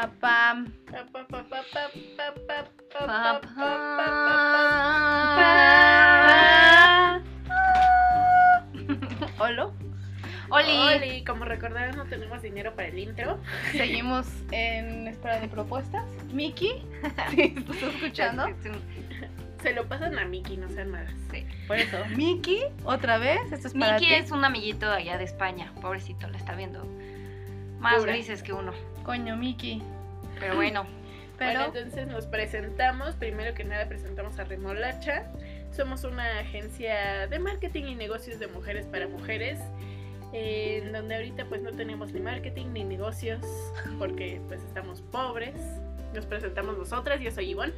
Papá. 0.00 0.64
Olo. 9.38 9.74
Oli. 10.48 10.70
Oli, 10.70 11.24
como 11.24 11.44
recordarán, 11.44 11.96
no 11.96 12.06
tenemos 12.06 12.40
dinero 12.40 12.74
para 12.74 12.88
el 12.88 12.98
intro. 12.98 13.38
Seguimos 13.72 14.26
en 14.52 15.06
espera 15.06 15.38
de 15.38 15.48
propuestas. 15.48 16.06
Miki, 16.32 16.82
si 17.30 17.42
estás 17.42 17.82
escuchando. 17.82 18.46
Se 19.62 19.74
lo 19.74 19.86
pasan 19.86 20.18
a 20.18 20.24
Miki, 20.24 20.56
no 20.56 20.70
sean 20.70 20.90
malas. 20.90 21.12
Sí. 21.30 21.44
Por 21.66 21.76
eso, 21.76 21.98
Miki, 22.16 22.62
otra 22.84 23.18
vez. 23.18 23.52
Esto 23.52 23.68
es 23.68 23.74
Miki 23.74 24.14
es 24.14 24.30
un 24.30 24.46
amiguito 24.46 24.90
allá 24.90 25.18
de 25.18 25.24
España, 25.24 25.70
pobrecito, 25.82 26.26
la 26.26 26.38
está 26.38 26.54
viendo. 26.54 26.86
Más 27.80 27.96
Pobre. 27.96 28.12
grises 28.12 28.42
que 28.42 28.54
uno. 28.54 28.72
Coño, 29.04 29.36
Miki. 29.36 29.82
Pero 30.38 30.56
bueno, 30.56 30.86
Pero 31.38 31.60
Bueno, 31.60 31.78
entonces 31.78 32.06
nos 32.06 32.26
presentamos. 32.26 33.14
Primero 33.16 33.54
que 33.54 33.64
nada 33.64 33.88
presentamos 33.88 34.38
a 34.38 34.44
Remolacha. 34.44 35.24
Somos 35.72 36.04
una 36.04 36.40
agencia 36.40 37.26
de 37.28 37.38
marketing 37.38 37.84
y 37.84 37.94
negocios 37.94 38.38
de 38.38 38.46
mujeres 38.48 38.86
para 38.86 39.08
mujeres. 39.08 39.58
eh, 40.32 40.82
En 40.84 40.92
donde 40.92 41.14
ahorita 41.16 41.46
pues 41.46 41.62
no 41.62 41.72
tenemos 41.72 42.12
ni 42.12 42.20
marketing 42.20 42.66
ni 42.72 42.84
negocios 42.84 43.40
porque 43.98 44.40
pues 44.48 44.62
estamos 44.62 45.00
pobres. 45.00 45.54
Nos 46.14 46.26
presentamos 46.26 46.76
nosotras, 46.76 47.20
yo 47.20 47.30
soy 47.30 47.50
Ivonne. 47.50 47.72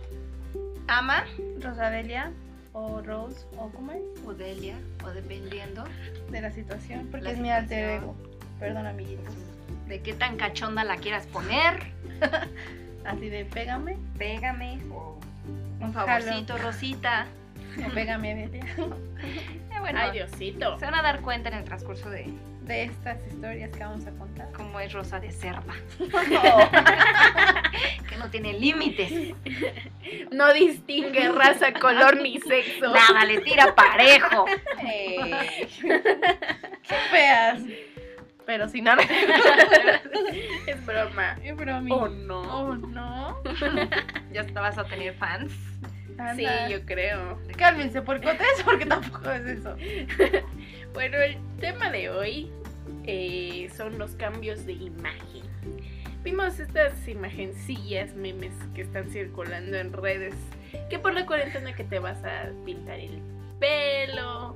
ama 0.88 1.24
Rosadelia 1.60 2.32
o 2.72 3.00
Rose 3.02 3.46
o 3.58 3.70
cómo 3.70 3.92
es 3.92 4.02
o 4.26 4.32
Delia, 4.34 4.74
o 5.04 5.10
dependiendo 5.10 5.84
de 6.30 6.40
la 6.40 6.50
situación, 6.50 7.06
porque 7.10 7.24
La 7.26 7.30
es 7.32 7.38
mi 7.38 7.50
alter 7.50 7.90
ego. 7.90 8.16
Perdón, 8.58 8.86
amiguitos. 8.86 9.34
De 9.88 10.00
qué 10.02 10.12
tan 10.14 10.36
cachonda 10.36 10.84
la 10.84 10.96
quieras 10.96 11.26
poner. 11.26 11.92
Así 13.04 13.28
de 13.28 13.44
pégame 13.44 13.98
Pégame 14.16 14.78
o 14.92 15.18
un 15.80 15.92
favorcito, 15.92 16.56
Rosita. 16.58 17.26
o 17.86 17.90
pégame 17.92 18.46
Delia. 18.48 18.64
Eh, 19.74 19.80
bueno, 19.80 20.00
Ay, 20.02 20.10
Diosito. 20.12 20.78
se 20.78 20.84
van 20.84 20.94
a 20.96 21.02
dar 21.02 21.20
cuenta 21.22 21.48
en 21.48 21.54
el 21.56 21.64
transcurso 21.64 22.10
de 22.10 22.26
de 22.66 22.84
estas 22.84 23.16
historias 23.26 23.70
que 23.70 23.78
vamos 23.80 24.06
a 24.06 24.10
contar. 24.12 24.52
cómo 24.52 24.78
es 24.78 24.92
Rosa 24.92 25.18
de 25.18 25.32
cerda. 25.32 25.74
que 28.08 28.16
no 28.18 28.30
tiene 28.30 28.52
límites. 28.52 29.34
No 30.30 30.52
distingue 30.52 31.28
raza, 31.32 31.72
color 31.72 32.20
ni 32.22 32.38
sexo. 32.40 32.92
Nada, 32.92 33.24
le 33.24 33.40
tira 33.40 33.74
parejo. 33.74 34.44
Qué 34.80 35.66
feas. 37.10 37.60
Pero 38.46 38.68
si 38.68 38.80
no, 38.80 38.96
no. 38.96 39.02
es 40.66 40.86
broma. 40.86 41.38
Es 41.42 41.56
bromi. 41.56 41.92
Oh 41.92 42.08
no. 42.08 42.40
Oh, 42.40 42.74
no. 42.74 43.42
Ya 44.32 44.44
te 44.44 44.52
vas 44.52 44.78
a 44.78 44.84
tener 44.84 45.14
fans. 45.14 45.52
Sí, 46.36 46.46
yo 46.70 46.84
creo. 46.84 47.38
Cálmense, 47.56 48.02
porcotes, 48.02 48.62
porque 48.64 48.86
tampoco 48.86 49.30
es 49.30 49.46
eso. 49.46 49.76
Bueno, 50.92 51.16
el 51.16 51.38
tema 51.58 51.90
de 51.90 52.10
hoy 52.10 52.52
eh, 53.06 53.70
son 53.74 53.98
los 53.98 54.14
cambios 54.14 54.66
de 54.66 54.74
imagen. 54.74 55.42
Vimos 56.22 56.60
estas 56.60 57.08
imagencillas, 57.08 58.14
memes 58.14 58.52
que 58.74 58.82
están 58.82 59.10
circulando 59.10 59.78
en 59.78 59.92
redes, 59.92 60.34
que 60.90 60.98
por 60.98 61.14
la 61.14 61.24
cuarentena 61.24 61.74
que 61.74 61.82
te 61.82 61.98
vas 61.98 62.22
a 62.24 62.50
pintar 62.66 63.00
el 63.00 63.22
pelo, 63.58 64.54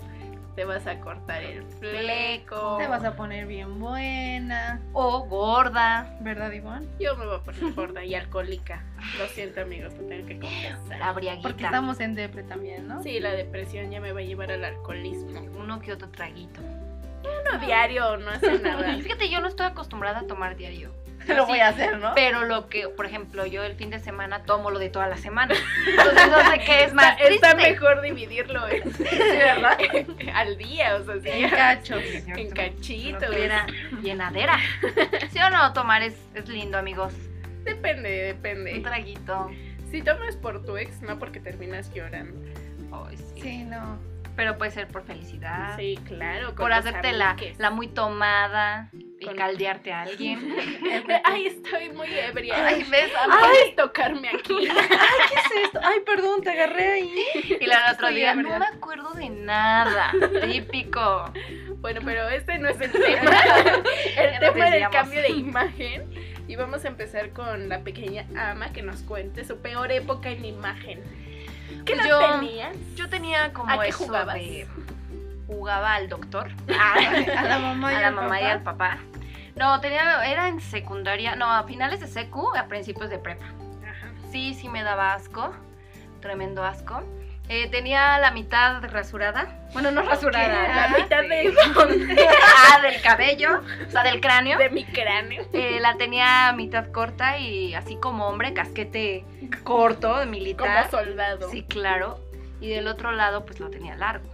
te 0.57 0.65
vas 0.65 0.87
a 0.87 0.99
cortar 1.01 1.43
el 1.43 1.63
fleco. 1.65 2.79
Te 2.79 2.87
vas 2.89 3.05
a 3.05 3.15
poner 3.15 3.47
bien 3.47 3.79
buena. 3.79 4.81
O 4.95 5.27
gorda. 5.27 6.17
¿Verdad, 6.21 6.51
Ivonne? 6.51 6.87
Yo 6.99 7.15
me 7.17 7.27
voy 7.27 7.37
a 7.37 7.41
poner 7.41 7.75
gorda 7.75 8.03
y 8.03 8.15
alcohólica. 8.15 8.83
Lo 9.19 9.27
siento 9.29 9.61
amigos, 9.61 9.93
lo 9.99 10.07
tengo 10.07 10.27
que 10.27 10.41
confesar. 10.41 10.99
La 10.99 11.43
Porque 11.43 11.63
estamos 11.63 12.01
en 12.01 12.15
depre 12.15 12.43
también, 12.43 12.89
¿no? 12.89 13.03
Sí, 13.03 13.21
la 13.21 13.33
depresión 13.33 13.91
ya 13.91 14.01
me 14.01 14.13
va 14.13 14.21
a 14.21 14.23
llevar 14.23 14.51
al 14.51 14.65
alcoholismo. 14.65 15.41
Uno 15.59 15.79
que 15.81 15.93
otro 15.93 16.09
traguito. 16.09 16.63
Uno 16.63 17.59
diario 17.65 18.17
no 18.17 18.31
hace 18.31 18.59
nada. 18.63 18.97
Fíjate, 18.97 19.29
yo 19.29 19.43
no 19.43 19.49
estoy 19.49 19.67
acostumbrada 19.67 20.21
a 20.21 20.27
tomar 20.27 20.57
diario. 20.57 20.91
Lo 21.37 21.45
Sí, 21.45 21.51
voy 21.51 21.61
a 21.61 21.69
hacer, 21.69 21.99
¿no? 21.99 22.13
Pero 22.15 22.45
lo 22.45 22.69
que, 22.69 22.89
por 22.89 23.07
ejemplo, 23.07 23.47
yo 23.47 23.65
el 23.65 23.75
fin 23.75 23.91
de 23.91 23.99
semana 23.99 24.43
tomo 24.45 24.71
lo 24.71 24.79
de 24.79 24.89
toda 24.89 25.07
la 25.09 25.17
semana. 25.17 25.55
Entonces 25.89 26.31
no 26.31 26.51
sé 26.51 26.59
qué 26.61 26.85
es 26.85 26.95
más 26.95 27.17
Está, 27.21 27.29
está 27.51 27.55
mejor 27.57 28.01
dividirlo 28.03 28.67
en, 28.69 28.83
¿verdad? 28.99 29.79
al 30.35 30.57
día, 30.57 30.97
o 30.97 31.05
sea, 31.05 31.15
sí, 31.21 31.29
En 31.31 31.51
cachos. 31.51 32.03
en 32.27 32.51
cachitos. 32.51 33.35
Llenadera. 34.03 34.59
¿Sí 35.31 35.39
o 35.41 35.51
no? 35.51 35.73
Tomar 35.73 36.03
es, 36.03 36.15
es 36.35 36.49
lindo, 36.49 36.79
amigos. 36.79 37.13
Depende, 37.65 38.31
Un 38.33 38.43
depende. 38.43 38.81
traguito. 38.81 39.51
Si 39.91 40.03
tomas 40.03 40.37
por 40.37 40.65
tu 40.65 40.77
ex, 40.77 41.01
no 41.03 41.19
porque 41.19 41.41
terminas 41.41 41.93
llorando. 41.93 42.41
Ay, 42.93 43.17
sí. 43.17 43.41
Sí, 43.43 43.65
no. 43.65 43.99
Pero 44.37 44.59
puede 44.59 44.71
ser 44.71 44.87
por 44.89 45.03
felicidad. 45.05 45.77
Sí, 45.77 45.99
claro. 46.07 46.55
Por 46.55 46.73
hacerte 46.73 47.13
la, 47.13 47.37
la 47.59 47.71
muy 47.71 47.89
tomada 47.89 48.91
y 49.19 49.25
Con- 49.27 49.37
caldearte 49.37 49.93
a 49.93 50.03
alguien. 50.03 50.55
Ay, 51.25 51.47
estoy 51.47 51.89
muy 51.91 52.09
ebria. 52.13 52.67
Ay, 52.67 52.85
¿ves? 52.91 53.11
Puedes 53.41 53.77
tocarme 53.77 54.29
aquí. 54.29 54.55
¿Qué 54.59 54.65
es 54.67 55.65
esto? 55.65 55.81
Ay, 55.83 56.01
perdón, 56.05 56.43
te 56.43 56.51
agarré 56.51 56.93
ahí. 56.93 57.25
Y 57.61 57.67
la 57.67 57.93
otro 57.93 58.09
día, 58.09 58.33
ebria. 58.33 58.53
no 58.53 58.59
me 58.59 58.67
acuerdo 58.67 59.11
de 59.15 59.31
nada. 59.31 60.13
Típico. 60.51 61.33
Bueno, 61.79 62.01
pero 62.05 62.29
este 62.29 62.59
no 62.59 62.69
es 62.69 62.81
el 62.81 62.93
tema. 62.93 63.31
El 64.17 64.39
tema 64.39 64.41
era 64.41 64.67
el 64.67 64.73
desviamos. 64.73 64.93
cambio 64.97 65.23
de 65.23 65.29
imagen. 65.31 66.37
Y 66.49 66.55
vamos 66.57 66.85
a 66.85 66.89
empezar 66.89 67.31
con 67.31 67.69
la 67.69 67.81
pequeña 67.81 68.27
ama 68.37 68.73
que 68.73 68.83
nos 68.83 69.01
cuente 69.03 69.45
su 69.45 69.59
peor 69.63 69.91
época 69.93 70.29
en 70.31 70.45
imagen. 70.45 71.01
¿Qué 71.85 71.95
Pues 71.95 72.07
yo- 72.07 72.39
tenías? 72.39 72.77
Yo 72.95 73.09
tenía 73.09 73.53
como 73.53 73.71
¿A 73.71 73.83
qué 73.83 73.89
eso 73.89 73.99
jugabas? 74.05 74.35
de- 74.37 74.67
Jugaba 75.47 75.95
al 75.95 76.09
doctor. 76.09 76.51
A 76.79 77.43
la 77.45 77.59
mamá 77.61 77.93
y 77.93 77.97
a 77.97 78.01
la 78.01 78.07
al 78.09 78.15
mamá 78.15 78.41
y 78.41 78.43
papá. 78.45 78.53
al 78.53 78.63
papá. 78.63 78.99
No, 79.55 79.81
tenía, 79.81 80.25
era 80.27 80.49
en 80.49 80.61
secundaria, 80.61 81.35
no, 81.35 81.51
a 81.51 81.63
finales 81.65 82.01
de 82.01 82.09
secu, 82.09 82.55
a 82.57 82.67
principios 82.67 83.09
de 83.09 83.19
prepa. 83.19 83.47
Ajá. 83.47 84.09
Sí, 84.31 84.53
sí 84.55 84.69
me 84.69 84.83
daba 84.83 85.15
asco, 85.15 85.55
tremendo 86.21 86.63
asco. 86.63 87.03
Eh, 87.49 87.69
tenía 87.71 88.19
la 88.19 88.33
mitad 88.33 88.83
rasurada, 88.91 89.47
bueno, 89.73 89.93
no 89.93 90.03
rasurada, 90.03 90.49
La 90.49 90.85
ah, 90.87 90.89
mitad 90.99 91.23
de, 91.23 91.55
ah, 92.69 92.81
del 92.83 93.01
cabello, 93.01 93.63
o 93.87 93.91
sea, 93.91 94.03
del 94.03 94.21
cráneo. 94.21 94.59
de 94.59 94.69
mi 94.69 94.85
cráneo. 94.85 95.47
Eh, 95.53 95.79
la 95.81 95.97
tenía 95.97 96.53
mitad 96.55 96.91
corta 96.91 97.39
y 97.39 97.73
así 97.75 97.97
como 97.97 98.27
hombre, 98.27 98.53
casquete 98.53 99.25
corto, 99.63 100.09
de 100.19 100.25
Como 100.25 100.31
militar. 100.33 100.91
soldado. 100.91 101.49
Sí, 101.49 101.63
claro. 101.63 102.19
Y 102.61 102.71
del 102.71 102.89
otro 102.89 103.13
lado, 103.13 103.47
pues 103.47 103.61
lo 103.61 103.71
tenía 103.71 103.95
largo. 103.95 104.29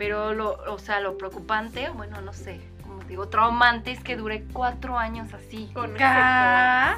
Pero 0.00 0.32
lo, 0.32 0.52
o 0.72 0.78
sea, 0.78 0.98
lo 1.00 1.18
preocupante, 1.18 1.90
bueno, 1.90 2.22
no 2.22 2.32
sé, 2.32 2.58
como 2.82 3.04
digo, 3.04 3.28
traumante 3.28 3.90
es 3.90 4.02
que 4.02 4.16
duré 4.16 4.44
cuatro 4.50 4.96
años 4.96 5.34
así. 5.34 5.70
Con 5.74 5.94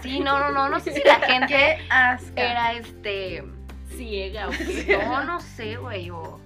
Sí, 0.04 0.20
no, 0.20 0.38
no, 0.38 0.52
no, 0.52 0.68
no 0.68 0.78
sé 0.78 0.92
si 0.92 1.02
la 1.02 1.18
gente 1.26 1.80
era 2.36 2.74
este, 2.74 3.42
ciega 3.88 4.46
o 4.46 4.50
qué. 4.52 4.96
no, 5.04 5.24
no 5.24 5.40
sé, 5.40 5.78
güey, 5.78 6.10
o 6.10 6.38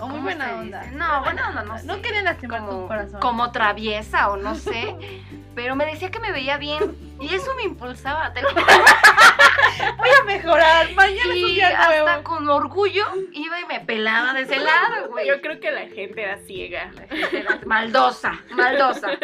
O 0.00 0.04
¿cómo 0.04 0.14
muy 0.14 0.22
buena 0.22 0.56
onda. 0.56 0.80
dice? 0.82 0.96
No, 0.96 1.20
buena 1.22 1.48
onda, 1.50 1.62
no 1.62 1.78
sé. 1.78 1.86
No 1.86 2.00
querían 2.02 2.24
lastimar 2.24 2.60
tu 2.60 2.66
como, 2.66 2.88
corazón. 2.88 3.20
como 3.20 3.52
traviesa 3.52 4.30
o 4.30 4.36
no 4.36 4.54
sé, 4.54 4.96
pero 5.54 5.76
me 5.76 5.86
decía 5.86 6.10
que 6.10 6.18
me 6.20 6.32
veía 6.32 6.56
bien 6.56 6.96
y 7.20 7.34
eso 7.34 7.54
me 7.54 7.62
impulsaba. 7.64 8.32
Voy 9.98 10.08
a 10.20 10.24
mejorar. 10.24 10.92
Mañana 10.94 11.20
es 11.20 11.26
un 11.26 11.36
y 11.36 11.54
día 11.54 11.68
hasta 11.68 12.02
nuevo. 12.04 12.22
con 12.24 12.48
orgullo 12.48 13.04
iba 13.32 13.60
y 13.60 13.66
me 13.66 13.80
pelaba 13.80 14.32
de 14.32 14.42
ese 14.42 14.58
lado, 14.58 15.08
güey. 15.10 15.26
Yo 15.28 15.40
creo 15.40 15.60
que 15.60 15.70
la 15.70 15.86
gente 15.88 16.22
era 16.22 16.38
ciega. 16.38 16.90
Era 17.32 17.60
maldosa, 17.66 18.40
maldosa. 18.50 19.08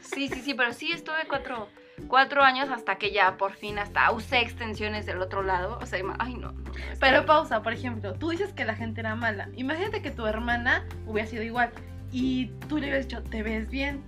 Sí, 0.00 0.28
sí, 0.28 0.40
sí, 0.42 0.54
pero 0.54 0.72
sí 0.72 0.92
estuve 0.92 1.24
cuatro, 1.28 1.68
cuatro 2.12 2.42
años 2.42 2.68
hasta 2.68 2.96
que 2.96 3.10
ya 3.10 3.38
por 3.38 3.54
fin 3.54 3.78
hasta 3.78 4.10
usé 4.12 4.40
extensiones 4.40 5.06
del 5.06 5.22
otro 5.22 5.42
lado. 5.42 5.78
O 5.80 5.86
sea, 5.86 5.98
ay 6.18 6.34
no. 6.34 6.52
no, 6.52 6.62
Pero 7.00 7.22
que- 7.22 7.26
pausa, 7.26 7.62
por 7.62 7.72
ejemplo, 7.72 8.12
tú 8.12 8.28
dices 8.28 8.52
que 8.52 8.66
la 8.66 8.74
gente 8.74 9.00
era 9.00 9.14
mala. 9.14 9.48
Imagínate 9.56 10.02
que 10.02 10.10
tu 10.10 10.26
hermana 10.26 10.84
hubiera 11.06 11.26
sido 11.26 11.42
igual. 11.42 11.70
Y 12.10 12.48
tú 12.68 12.76
le 12.76 12.88
hubieras 12.88 13.08
dicho, 13.08 13.22
te 13.22 13.42
ves 13.42 13.70
bien. 13.70 14.04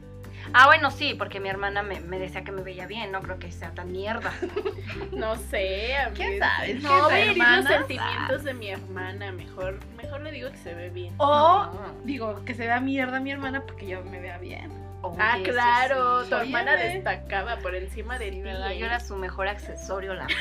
Ah, 0.52 0.66
bueno, 0.66 0.90
sí, 0.90 1.14
porque 1.16 1.40
mi 1.40 1.48
hermana 1.48 1.82
me, 1.82 2.00
me 2.00 2.18
decía 2.18 2.44
que 2.44 2.52
me 2.52 2.60
veía 2.62 2.86
bien, 2.86 3.10
no 3.10 3.22
creo 3.22 3.38
que 3.38 3.50
sea 3.50 3.70
tan 3.70 3.90
mierda. 3.90 4.30
No 5.12 5.36
sé, 5.36 5.96
a 5.96 6.10
¿Quién 6.10 6.32
mí- 6.34 6.38
sabe? 6.40 6.72
Es 6.72 6.76
que 6.76 6.82
No, 6.82 7.02
voy 7.04 7.12
a 7.14 7.18
herir 7.20 7.38
los 7.38 7.64
sentimientos 7.64 8.44
de 8.44 8.52
mi 8.52 8.68
hermana. 8.68 9.32
Mejor, 9.32 9.80
mejor 9.96 10.20
le 10.20 10.30
digo 10.30 10.50
que 10.50 10.58
se 10.58 10.74
ve 10.74 10.90
bien. 10.90 11.14
O 11.16 11.26
No. 11.72 11.72
digo, 12.04 12.44
que 12.44 12.52
se 12.54 12.66
vea 12.66 12.80
mierda 12.80 13.18
mi 13.20 13.30
hermana 13.30 13.62
porque 13.62 13.86
yo 13.86 14.04
me 14.04 14.20
vea 14.20 14.36
bien. 14.36 14.70
Oye, 15.10 15.18
ah, 15.20 15.38
claro, 15.44 16.24
sí. 16.24 16.30
tu 16.30 16.36
hermana 16.36 16.76
destacaba 16.76 17.56
por 17.58 17.74
encima 17.74 18.18
de 18.18 18.26
Sí, 18.30 18.36
ti. 18.36 18.40
¿verdad? 18.42 18.72
Yo 18.72 18.86
era 18.86 19.00
su 19.00 19.16
mejor 19.16 19.48
accesorio, 19.48 20.14
la. 20.14 20.26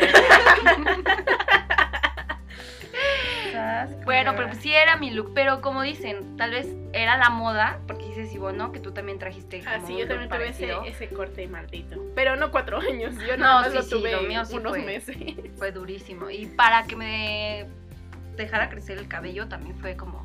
Bueno, 4.06 4.34
pero 4.36 4.48
pues 4.50 4.60
sí 4.60 4.74
era 4.74 4.98
mi 4.98 5.12
look, 5.12 5.32
pero 5.34 5.62
como 5.62 5.82
dicen, 5.82 6.38
tal 6.38 6.52
vez 6.52 6.68
era 6.92 7.18
la 7.18 7.30
moda, 7.30 7.80
porque 7.88 8.06
dices, 8.08 8.34
Ivonne, 8.34 8.58
¿no? 8.58 8.72
Que 8.72 8.80
tú 8.80 8.92
también 8.92 9.20
trajiste 9.20 9.60
como 9.64 9.76
Ah, 9.76 9.80
sí, 9.86 9.98
yo 9.98 10.08
también 10.08 10.30
tuve 10.30 10.50
ese, 10.90 11.10
corte 11.10 11.48
maldito. 11.48 11.98
Pero 12.16 12.36
no 12.36 12.52
cuatro 12.52 12.80
años, 12.80 13.16
yo 13.28 13.38
No, 13.38 13.62
más 13.62 13.70
sí, 13.70 13.76
lo 13.76 13.82
sí, 13.84 13.90
tuve 13.92 14.12
lo 14.12 14.22
mío 14.24 14.46
sí 14.46 14.58
unos 14.58 14.72
fue. 14.74 14.82
meses. 14.84 15.18
Fue 15.58 15.72
durísimo. 15.72 16.30
Y 16.30 16.48
para 16.48 16.84
que 16.84 16.96
me 16.96 17.66
dejara 18.36 18.70
crecer 18.70 18.98
el 18.98 19.08
cabello 19.08 19.48
también 19.48 19.78
fue 19.78 19.96
como 19.96 20.24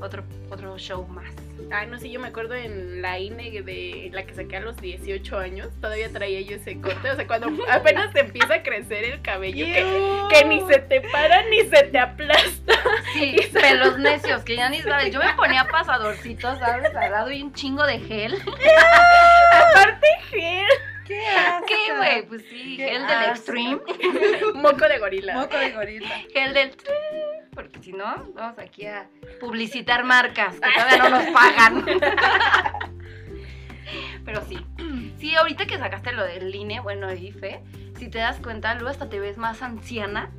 otro, 0.00 0.24
otro 0.50 0.78
show 0.78 1.06
más. 1.06 1.32
Ay, 1.70 1.86
no 1.86 1.98
sé, 1.98 2.10
yo 2.10 2.20
me 2.20 2.28
acuerdo 2.28 2.54
en 2.54 3.00
la 3.02 3.18
INE 3.18 3.62
de 3.62 4.10
la 4.12 4.24
que 4.24 4.34
saqué 4.34 4.56
a 4.56 4.60
los 4.60 4.76
18 4.76 5.38
años, 5.38 5.68
todavía 5.80 6.10
traía 6.10 6.40
yo 6.40 6.56
ese 6.56 6.80
corte. 6.80 7.10
O 7.10 7.16
sea, 7.16 7.26
cuando 7.26 7.48
apenas 7.70 8.12
te 8.12 8.20
empieza 8.20 8.54
a 8.54 8.62
crecer 8.62 9.04
el 9.04 9.22
cabello, 9.22 9.64
que, 9.64 9.84
que 10.30 10.44
ni 10.44 10.60
se 10.66 10.80
te 10.80 11.00
para 11.00 11.48
ni 11.48 11.60
se 11.60 11.84
te 11.84 11.98
aplasta. 11.98 12.74
Sí, 13.14 13.36
pelos 13.52 13.98
necios, 13.98 14.42
que 14.42 14.56
ya 14.56 14.68
ni 14.68 14.80
sabes. 14.80 15.12
Yo 15.12 15.20
me 15.20 15.32
ponía 15.34 15.66
pasadorcitos, 15.68 16.58
¿sabes? 16.58 16.94
Al 16.94 17.10
lado 17.10 17.30
y 17.30 17.42
un 17.42 17.52
chingo 17.52 17.86
de 17.86 17.98
gel. 18.00 18.34
Aparte, 19.52 20.06
gel, 20.30 20.66
¿Qué. 21.06 21.20
¿Qué, 21.66 21.96
güey? 21.96 22.22
Pues 22.26 22.42
sí, 22.48 22.76
gel 22.76 23.06
del 23.06 23.16
asco. 23.16 23.52
Extreme. 23.52 23.80
moco 24.54 24.88
de 24.88 24.98
gorila. 24.98 25.34
Moco 25.34 25.56
de 25.58 25.70
gorila. 25.72 26.08
Gel 26.32 26.54
del... 26.54 26.72
Si 27.82 27.92
no, 27.92 28.26
vamos 28.34 28.58
aquí 28.58 28.86
a 28.86 29.08
publicitar 29.40 30.04
marcas 30.04 30.54
que 30.60 30.70
todavía 30.72 30.98
no 30.98 31.10
nos 31.10 31.24
pagan. 31.30 31.84
Pero 34.24 34.40
sí. 34.46 34.64
Sí, 35.18 35.34
ahorita 35.34 35.66
que 35.66 35.78
sacaste 35.78 36.12
lo 36.12 36.24
del 36.24 36.54
INE, 36.54 36.80
bueno, 36.80 37.12
IFE, 37.12 37.60
si 37.98 38.08
te 38.08 38.18
das 38.18 38.38
cuenta, 38.38 38.74
luego 38.74 38.88
hasta 38.90 39.08
te 39.08 39.18
ves 39.20 39.36
más 39.36 39.62
anciana. 39.62 40.30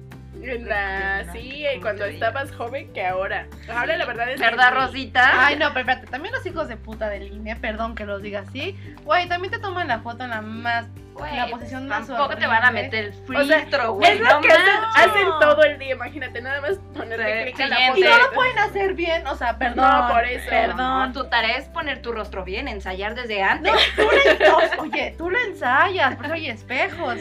En 0.41 0.67
la- 0.67 1.31
sí, 1.31 1.63
eh, 1.65 1.79
cuando 1.81 2.05
estabas 2.05 2.51
joven 2.53 2.91
que 2.91 3.05
ahora. 3.05 3.47
Ahora 3.69 3.95
la 3.97 4.05
verdad 4.05 4.29
es 4.31 4.39
que 4.39 4.45
¿Verdad. 4.45 4.73
Rosita? 4.73 5.45
Ay, 5.45 5.55
no, 5.57 5.67
pero 5.69 5.81
espérate, 5.81 6.07
también 6.07 6.33
los 6.33 6.45
hijos 6.45 6.67
de 6.67 6.75
puta 6.75 7.07
de 7.09 7.19
línea, 7.19 7.57
perdón 7.57 7.93
que 7.95 8.05
los 8.05 8.21
diga 8.21 8.39
así. 8.41 8.75
Güey, 9.03 9.27
también 9.29 9.51
te 9.53 9.59
toman 9.59 9.87
la 9.87 9.99
foto 9.99 10.23
en 10.23 10.31
la 10.31 10.41
más. 10.41 10.87
Güey, 11.13 11.35
la 11.35 11.47
posición 11.47 11.87
más 11.87 12.07
Tampoco 12.07 12.35
te 12.35 12.47
van 12.47 12.63
a 12.63 12.71
meter 12.71 13.05
el 13.05 13.35
O 13.35 13.43
sea, 13.43 13.59
filtro, 13.59 13.93
güey. 13.93 14.11
Es 14.11 14.19
lo 14.19 14.29
no 14.29 14.41
que 14.41 14.49
hacen, 14.51 15.27
todo 15.39 15.63
el 15.63 15.77
día, 15.77 15.93
imagínate, 15.93 16.41
nada 16.41 16.61
más 16.61 16.79
ponerte 16.93 17.45
Sí, 17.47 17.53
clic 17.53 17.59
en 17.59 17.69
la 17.69 17.75
foto. 17.87 17.99
Y 17.99 18.03
no 18.03 18.17
lo 18.17 18.31
pueden 18.31 18.59
hacer 18.59 18.93
bien, 18.93 19.27
o 19.27 19.35
sea, 19.35 19.57
perdón. 19.57 19.89
No, 19.89 20.09
por 20.11 20.25
eso. 20.25 20.49
Perdón. 20.49 21.13
Tu 21.13 21.25
tarea 21.25 21.57
es 21.57 21.65
poner 21.65 22.01
tu 22.01 22.11
rostro 22.11 22.43
bien, 22.43 22.67
ensayar 22.67 23.15
desde 23.15 23.43
antes. 23.43 23.71
No, 23.71 23.79
tú 23.95 24.09
lo 24.11 24.31
ensayas. 24.31 24.79
Oye, 24.79 25.15
tú 25.17 25.29
lo 25.29 25.39
ensayas, 25.39 26.15
por 26.15 26.25
eso 26.25 26.33
hay 26.33 26.49
espejos. 26.49 27.17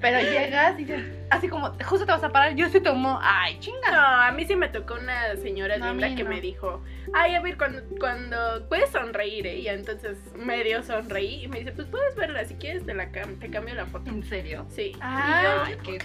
Pero 0.00 0.20
llegas 0.20 0.78
y 0.78 0.84
dices, 0.84 1.04
así 1.30 1.48
como, 1.48 1.72
justo 1.84 2.04
te 2.06 2.12
vas 2.12 2.22
a 2.24 2.30
parar, 2.30 2.54
yo 2.54 2.68
se 2.68 2.80
tomó. 2.80 3.18
Ay, 3.22 3.58
chinga. 3.60 3.90
No, 3.90 3.98
a 3.98 4.32
mí 4.32 4.44
sí 4.46 4.56
me 4.56 4.68
tocó 4.68 4.94
una 4.94 5.36
señora 5.36 5.78
No, 5.78 5.90
linda 5.92 6.14
que 6.14 6.24
no. 6.24 6.30
me 6.30 6.40
dijo, 6.40 6.82
ay, 7.14 7.34
a 7.34 7.40
ver, 7.40 7.56
cuando, 7.56 7.82
cuando 7.98 8.66
puedes 8.68 8.90
sonreír, 8.90 9.46
¿eh? 9.46 9.56
Y 9.60 9.68
entonces 9.68 10.18
medio 10.36 10.82
sonreí 10.82 11.44
y 11.44 11.48
me 11.48 11.58
dice, 11.60 11.72
pues 11.72 11.86
puedes 11.88 12.14
verla, 12.16 12.44
si 12.44 12.54
quieres 12.54 12.84
te, 12.84 12.94
la 12.94 13.10
cam- 13.12 13.38
te 13.38 13.50
cambio 13.50 13.74
la 13.74 13.86
foto. 13.86 14.10
¿En 14.10 14.22
serio? 14.24 14.66
Sí. 14.70 14.92
Ay, 15.00 15.46
Ay, 15.66 15.76
qué 15.84 15.98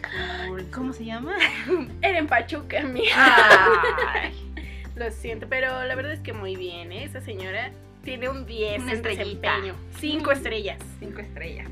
cool. 0.48 0.66
¿Cómo 0.72 0.94
se 0.94 1.06
llama? 1.06 1.36
Era 2.02 2.18
en 2.20 2.28
Pachuca. 2.28 2.78
Ay. 3.16 4.52
Lo 4.96 5.12
siento, 5.12 5.48
pero 5.50 5.84
la 5.84 5.94
verdad 5.96 6.14
es 6.14 6.22
que 6.22 6.32
muy 6.32 6.56
bien, 6.56 6.92
¿eh? 6.94 7.04
Esa 7.04 7.20
señora 7.20 7.72
tiene 8.04 8.30
un 8.30 8.46
10 8.46 8.84
Una 8.84 8.94
en 8.94 9.02
desempeño. 9.02 9.76
Cinco 10.00 10.32
estrellas. 10.32 10.78
Cinco 11.00 11.20
estrellas. 11.20 11.68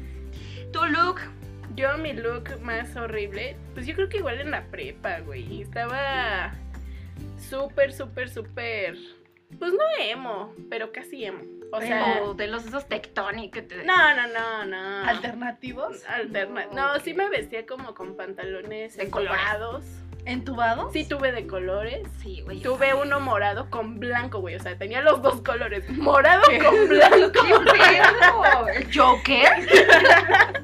Tu 0.74 0.84
look. 0.88 1.22
Yo, 1.76 1.98
mi 1.98 2.14
look 2.14 2.60
más 2.62 2.96
horrible, 2.96 3.56
pues 3.74 3.86
yo 3.88 3.96
creo 3.96 4.08
que 4.10 4.18
igual 4.18 4.40
en 4.40 4.52
la 4.52 4.64
prepa, 4.66 5.20
güey. 5.22 5.62
Estaba 5.62 6.54
súper, 7.50 7.94
súper, 7.94 8.30
súper. 8.30 8.96
Pues 9.60 9.72
no 9.72 9.80
emo, 10.00 10.54
pero 10.70 10.92
casi 10.92 11.26
emo. 11.26 11.42
O 11.72 11.82
sea. 11.82 12.22
O 12.24 12.34
de 12.36 12.48
los 12.48 12.66
esos 12.66 12.88
tectónicos 12.88 13.68
te. 13.68 13.84
No, 13.84 14.16
no, 14.16 14.28
no, 14.28 14.66
no. 14.66 15.10
Alternativos. 15.10 16.06
Alterna 16.08 16.68
No, 16.74 17.00
sí 17.00 17.14
me 17.14 17.30
vestía 17.30 17.66
como 17.66 17.94
con 17.96 18.16
pantalones 18.16 18.96
De 18.98 19.10
colores. 19.10 19.40
entubados. 19.42 19.86
¿Entubados? 20.26 20.94
Sí 20.94 21.06
tuve 21.08 21.32
de 21.34 21.48
colores. 21.48 22.08
Sí, 22.22 22.42
güey. 22.42 22.62
Tuve 22.62 22.94
uno 22.94 23.20
morado 23.20 23.70
con 23.70 24.00
blanco, 24.00 24.40
güey. 24.40 24.56
O 24.56 24.60
sea, 24.60 24.78
tenía 24.78 25.02
los 25.02 25.22
dos 25.22 25.42
colores. 25.42 25.90
Morado 25.90 26.44
con 26.64 26.88
blanco. 26.88 27.32
¡Qué 27.32 28.00
pedo! 28.22 28.68
¿El 28.70 28.96
Joker? 28.98 29.50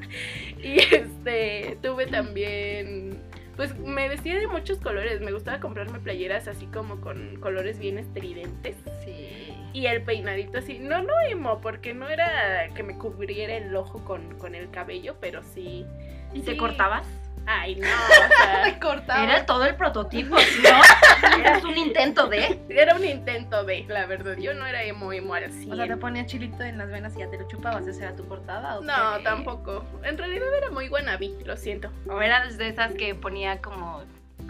Y 0.64 0.78
este, 0.78 1.78
tuve 1.82 2.06
también, 2.06 3.18
pues 3.56 3.76
me 3.78 4.08
vestía 4.08 4.38
de 4.38 4.46
muchos 4.46 4.78
colores. 4.78 5.20
Me 5.20 5.32
gustaba 5.32 5.60
comprarme 5.60 5.98
playeras 6.00 6.48
así 6.48 6.66
como 6.66 7.00
con 7.00 7.36
colores 7.40 7.78
bien 7.78 7.98
estridentes. 7.98 8.76
Sí. 9.04 9.54
Y 9.72 9.86
el 9.86 10.02
peinadito 10.02 10.58
así, 10.58 10.78
no, 10.78 11.02
no 11.02 11.12
emo, 11.28 11.60
porque 11.60 11.94
no 11.94 12.08
era 12.08 12.68
que 12.74 12.82
me 12.82 12.98
cubriera 12.98 13.56
el 13.56 13.74
ojo 13.76 14.04
con, 14.04 14.36
con 14.38 14.54
el 14.54 14.70
cabello, 14.70 15.16
pero 15.20 15.42
sí. 15.42 15.86
¿Y 16.34 16.40
te 16.40 16.52
sí. 16.52 16.56
cortabas? 16.56 17.06
Ay, 17.46 17.76
no, 17.76 17.86
o 17.88 18.68
sea. 19.06 19.24
Era 19.24 19.46
todo 19.46 19.64
el 19.64 19.74
prototipo, 19.74 20.38
¿sí, 20.38 20.62
¿no? 20.62 21.38
Eras 21.40 21.64
un 21.64 21.76
intento 21.76 22.28
de. 22.28 22.60
era 22.68 22.94
un 22.94 23.04
intento 23.04 23.64
de, 23.64 23.84
la 23.88 24.06
verdad. 24.06 24.36
Yo 24.36 24.54
no 24.54 24.66
era 24.66 24.82
emo, 24.84 25.12
emo 25.12 25.34
100. 25.36 25.72
O 25.72 25.76
sea, 25.76 25.86
te 25.86 25.96
ponía 25.96 26.26
chilito 26.26 26.62
en 26.62 26.78
las 26.78 26.88
venas 26.90 27.14
y 27.16 27.20
ya 27.20 27.30
te 27.30 27.38
lo 27.38 27.48
chupabas. 27.48 27.86
¿Esa 27.86 28.04
era 28.04 28.16
tu 28.16 28.24
portada? 28.26 28.78
¿o 28.78 28.82
No, 28.82 29.18
qué? 29.18 29.24
tampoco. 29.24 29.84
En 30.04 30.16
realidad 30.16 30.46
era 30.56 30.70
muy 30.70 30.88
buena 30.88 31.16
vi, 31.16 31.34
lo 31.44 31.56
siento. 31.56 31.90
O 32.08 32.20
eras 32.20 32.56
de 32.58 32.68
esas 32.68 32.94
que 32.94 33.14
ponía 33.14 33.60
como 33.60 34.02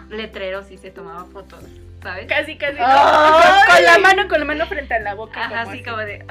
letreros 0.09 0.69
y 0.71 0.77
se 0.77 0.91
tomaba 0.91 1.25
fotos, 1.25 1.63
¿sabes? 2.01 2.27
Casi, 2.27 2.57
casi. 2.57 2.77
Ay. 2.79 3.75
Con, 3.75 3.83
la 3.85 3.97
mano, 3.99 4.27
con 4.27 4.39
la 4.39 4.45
mano 4.45 4.65
frente 4.65 4.93
a 4.93 4.99
la 4.99 5.13
boca. 5.13 5.45
Ajá, 5.45 5.49
como 5.49 5.61
así 5.61 5.71
así. 5.71 5.83
como 5.83 5.97
de. 5.97 6.25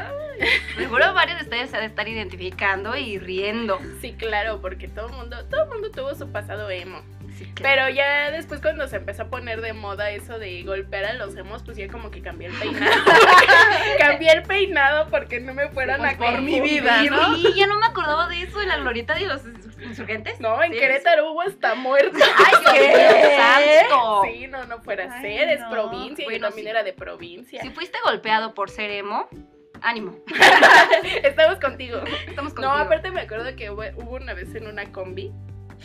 Seguro 0.77 1.13
varios 1.15 1.39
de 1.39 1.45
ustedes 1.45 1.71
se 1.71 1.77
han 1.77 1.83
de 1.83 1.89
estar 1.89 2.09
identificando 2.09 2.97
y 2.97 3.19
riendo. 3.19 3.79
Sí, 4.01 4.15
claro, 4.15 4.61
porque 4.61 4.89
todo 4.89 5.09
el 5.09 5.13
mundo, 5.15 5.45
todo 5.47 5.65
el 5.65 5.69
mundo 5.71 5.91
tuvo 5.91 6.15
su 6.15 6.31
pasado 6.31 6.71
emo. 6.71 7.03
Sí, 7.37 7.45
claro. 7.55 7.85
Pero 7.87 7.97
ya 7.97 8.31
después 8.31 8.61
cuando 8.61 8.87
se 8.89 8.97
empezó 8.97 9.23
a 9.23 9.29
poner 9.29 9.61
de 9.61 9.73
moda 9.73 10.11
eso 10.11 10.39
de 10.39 10.63
golpear 10.63 11.05
a 11.05 11.13
los 11.15 11.37
emos, 11.37 11.63
pues 11.63 11.77
ya 11.77 11.89
como 11.89 12.11
que 12.11 12.23
cambié 12.23 12.49
el 12.49 12.55
peinado. 12.55 12.91
cambié 13.99 14.33
el 14.33 14.43
peinado 14.43 15.09
porque 15.11 15.41
no 15.41 15.55
me 15.55 15.69
fueran 15.69 16.01
Pues 16.01 16.15
a 16.15 16.19
por 16.19 16.41
mi 16.43 16.61
vida, 16.61 17.03
¿no? 17.05 17.37
Sí, 17.37 17.53
ya 17.57 17.67
no 17.67 17.79
me 17.79 17.87
acordaba 17.87 18.29
de 18.29 18.43
eso, 18.43 18.59
de 18.59 18.67
la 18.67 18.79
glorieta 18.79 19.15
de 19.15 19.27
los 19.27 19.45
insurgentes. 19.83 20.41
No, 20.41 20.63
en 20.63 20.73
Sí, 20.73 20.79
Querétaro 20.79 21.33
hubo 21.33 21.43
hasta 21.43 21.75
muertos. 21.75 22.21
¡Ay, 22.37 22.55
¿Qué? 22.75 23.37
Santo! 23.37 24.23
Sí, 24.25 24.47
no, 24.47 24.65
no 24.67 24.81
fuera 24.83 25.09
Ay, 25.13 25.23
ser, 25.23 25.49
es 25.51 25.61
no. 25.61 25.71
provincia 25.71 26.23
y 26.23 26.27
Bueno, 26.27 26.39
yo 26.39 26.47
también 26.49 26.65
sí. 26.67 26.71
era 26.71 26.83
de 26.83 26.93
provincia. 26.93 27.63
Si 27.63 27.71
fuiste 27.71 27.99
golpeado 28.05 28.55
por 28.55 28.71
ser 28.71 28.91
emo, 28.91 29.29
ánimo. 29.83 30.17
Estamos 31.23 31.59
contigo. 31.59 31.99
Estamos 32.27 32.53
No, 32.55 32.63
contigo. 32.63 32.71
aparte 32.73 33.11
me 33.11 33.21
acuerdo 33.23 33.55
que 33.57 33.71
hubo 33.71 33.85
una 34.17 34.35
vez 34.35 34.55
en 34.55 34.67
una 34.67 34.91
combi 34.93 35.33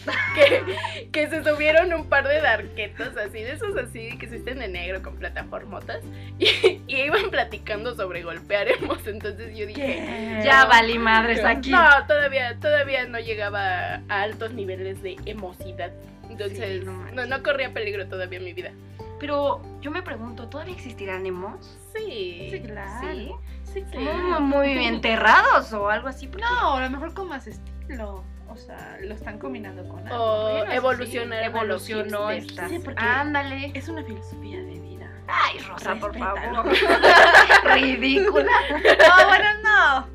que, 0.35 1.07
que 1.11 1.29
se 1.29 1.43
subieron 1.43 1.93
un 1.93 2.07
par 2.09 2.27
de 2.27 2.41
darquetos 2.41 3.15
así, 3.17 3.39
de 3.41 3.53
esos 3.53 3.75
así 3.77 4.17
que 4.17 4.27
se 4.27 4.35
visten 4.35 4.59
de 4.59 4.67
negro 4.67 5.01
con 5.01 5.15
plataformotas 5.17 5.99
y, 6.39 6.81
y 6.87 7.01
iban 7.01 7.29
platicando 7.31 7.95
sobre 7.95 8.23
golpear 8.23 8.67
emos, 8.67 9.05
entonces 9.07 9.55
yo 9.57 9.65
dije... 9.65 9.81
¿Qué? 9.81 10.41
Ya 10.43 10.65
valí 10.65 10.97
madres 10.99 11.43
aquí. 11.43 11.71
No, 11.71 11.83
todavía, 12.07 12.57
todavía 12.59 13.05
no 13.05 13.19
llegaba 13.19 13.95
a 14.09 14.21
altos 14.21 14.53
niveles 14.53 15.01
de 15.01 15.15
emocidad. 15.25 15.91
Entonces, 16.29 16.79
Sí, 16.81 16.85
no 16.85 17.11
no, 17.11 17.25
no 17.25 17.43
corría 17.43 17.73
peligro 17.73 18.07
todavía 18.07 18.39
en 18.39 18.45
mi 18.45 18.53
vida. 18.53 18.71
Pero 19.19 19.61
yo 19.81 19.91
me 19.91 20.01
pregunto, 20.01 20.49
¿todavía 20.49 20.73
existirán 20.75 21.25
emos? 21.25 21.77
Sí. 21.95 22.49
Sí, 22.51 22.61
claro. 22.65 23.07
Sí. 23.07 23.31
Sí, 23.73 23.83
sí. 23.91 23.97
Muy, 23.97 24.41
muy 24.41 24.85
enterrados 24.85 25.71
o 25.73 25.89
algo 25.89 26.07
así. 26.09 26.27
porque- 26.27 26.43
No, 26.45 26.75
a 26.75 26.81
lo 26.81 26.89
mejor 26.89 27.13
con 27.13 27.29
más 27.29 27.47
estilo. 27.47 28.23
O 28.55 28.57
sea, 28.57 28.97
lo 29.01 29.13
están 29.13 29.37
combinando 29.37 29.87
con 29.87 30.07
algo. 30.07 30.23
O 30.23 30.51
Bueno, 30.53 30.71
evolucionaron 30.71 31.33
a 31.57 31.63
los 31.65 31.89
evolucionó 31.89 32.29
esta. 32.31 32.69
Sí, 32.69 32.81
Ándale. 32.95 33.71
Es 33.73 33.89
una 33.89 34.01
filosofía 34.03 34.57
de 34.63 34.79
vida. 34.79 35.11
Ay, 35.27 35.59
Rosa, 35.59 35.95
por 35.95 36.13
Respétalo. 36.13 36.63
favor. 36.63 36.73
Ridícula. 37.75 38.51
No, 38.71 39.27
bueno, 39.27 39.45
no. 39.63 40.07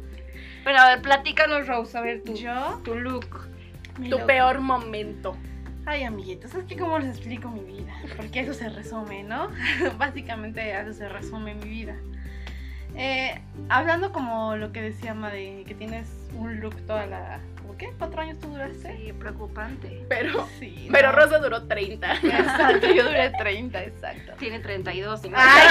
Pero 0.65 0.79
a 0.79 0.89
ver, 0.91 1.03
platícanos, 1.03 1.67
Rose, 1.67 1.97
a 1.99 2.01
ver 2.01 2.23
tu, 2.25 2.35
Yo, 2.35 2.81
tu 2.85 2.95
look. 2.95 3.49
mi 3.99 4.09
Tu 4.09 4.17
look. 4.19 4.27
peor 4.27 4.61
momento. 4.61 5.37
Ay, 5.87 6.05
amiguitos, 6.05 6.55
es 6.55 6.65
que 6.65 6.77
cómo 6.77 6.99
les 6.99 7.09
explico 7.17 7.49
mi 7.51 7.61
vida. 7.61 7.93
Porque 8.17 8.41
eso 8.41 8.55
se 8.55 8.69
resume, 8.69 9.23
¿no? 9.25 9.49
Básicamente 9.99 10.61
a 10.61 10.83
eso 10.83 10.93
se 10.93 11.09
resume 11.09 11.55
mi 11.55 11.69
vida. 11.69 11.97
Eh, 13.03 13.41
hablando 13.71 14.13
como 14.13 14.57
lo 14.57 14.73
que 14.73 14.83
decía 14.83 15.15
Ma 15.15 15.31
de 15.31 15.65
que 15.67 15.75
tienes 15.75 16.07
un 16.35 16.61
look 16.61 16.77
toda 16.87 17.07
la. 17.07 17.41
¿Cómo 17.63 17.75
qué? 17.79 17.91
¿Cuatro 17.99 18.21
años 18.21 18.39
tú 18.41 18.49
duraste? 18.49 18.95
Sí, 18.95 19.13
preocupante. 19.15 20.05
Pero, 20.09 20.47
Sí. 20.59 20.87
pero. 20.93 21.11
Rosa 21.11 21.39
duró 21.39 21.67
30. 21.67 22.13
Exacto, 22.17 22.89
yo 22.93 23.05
duré 23.05 23.31
30, 23.31 23.83
exacto. 23.85 24.33
Tiene 24.39 24.61
32 24.61 25.25
y 25.25 25.31
no. 25.31 25.37
Ay, 25.41 25.69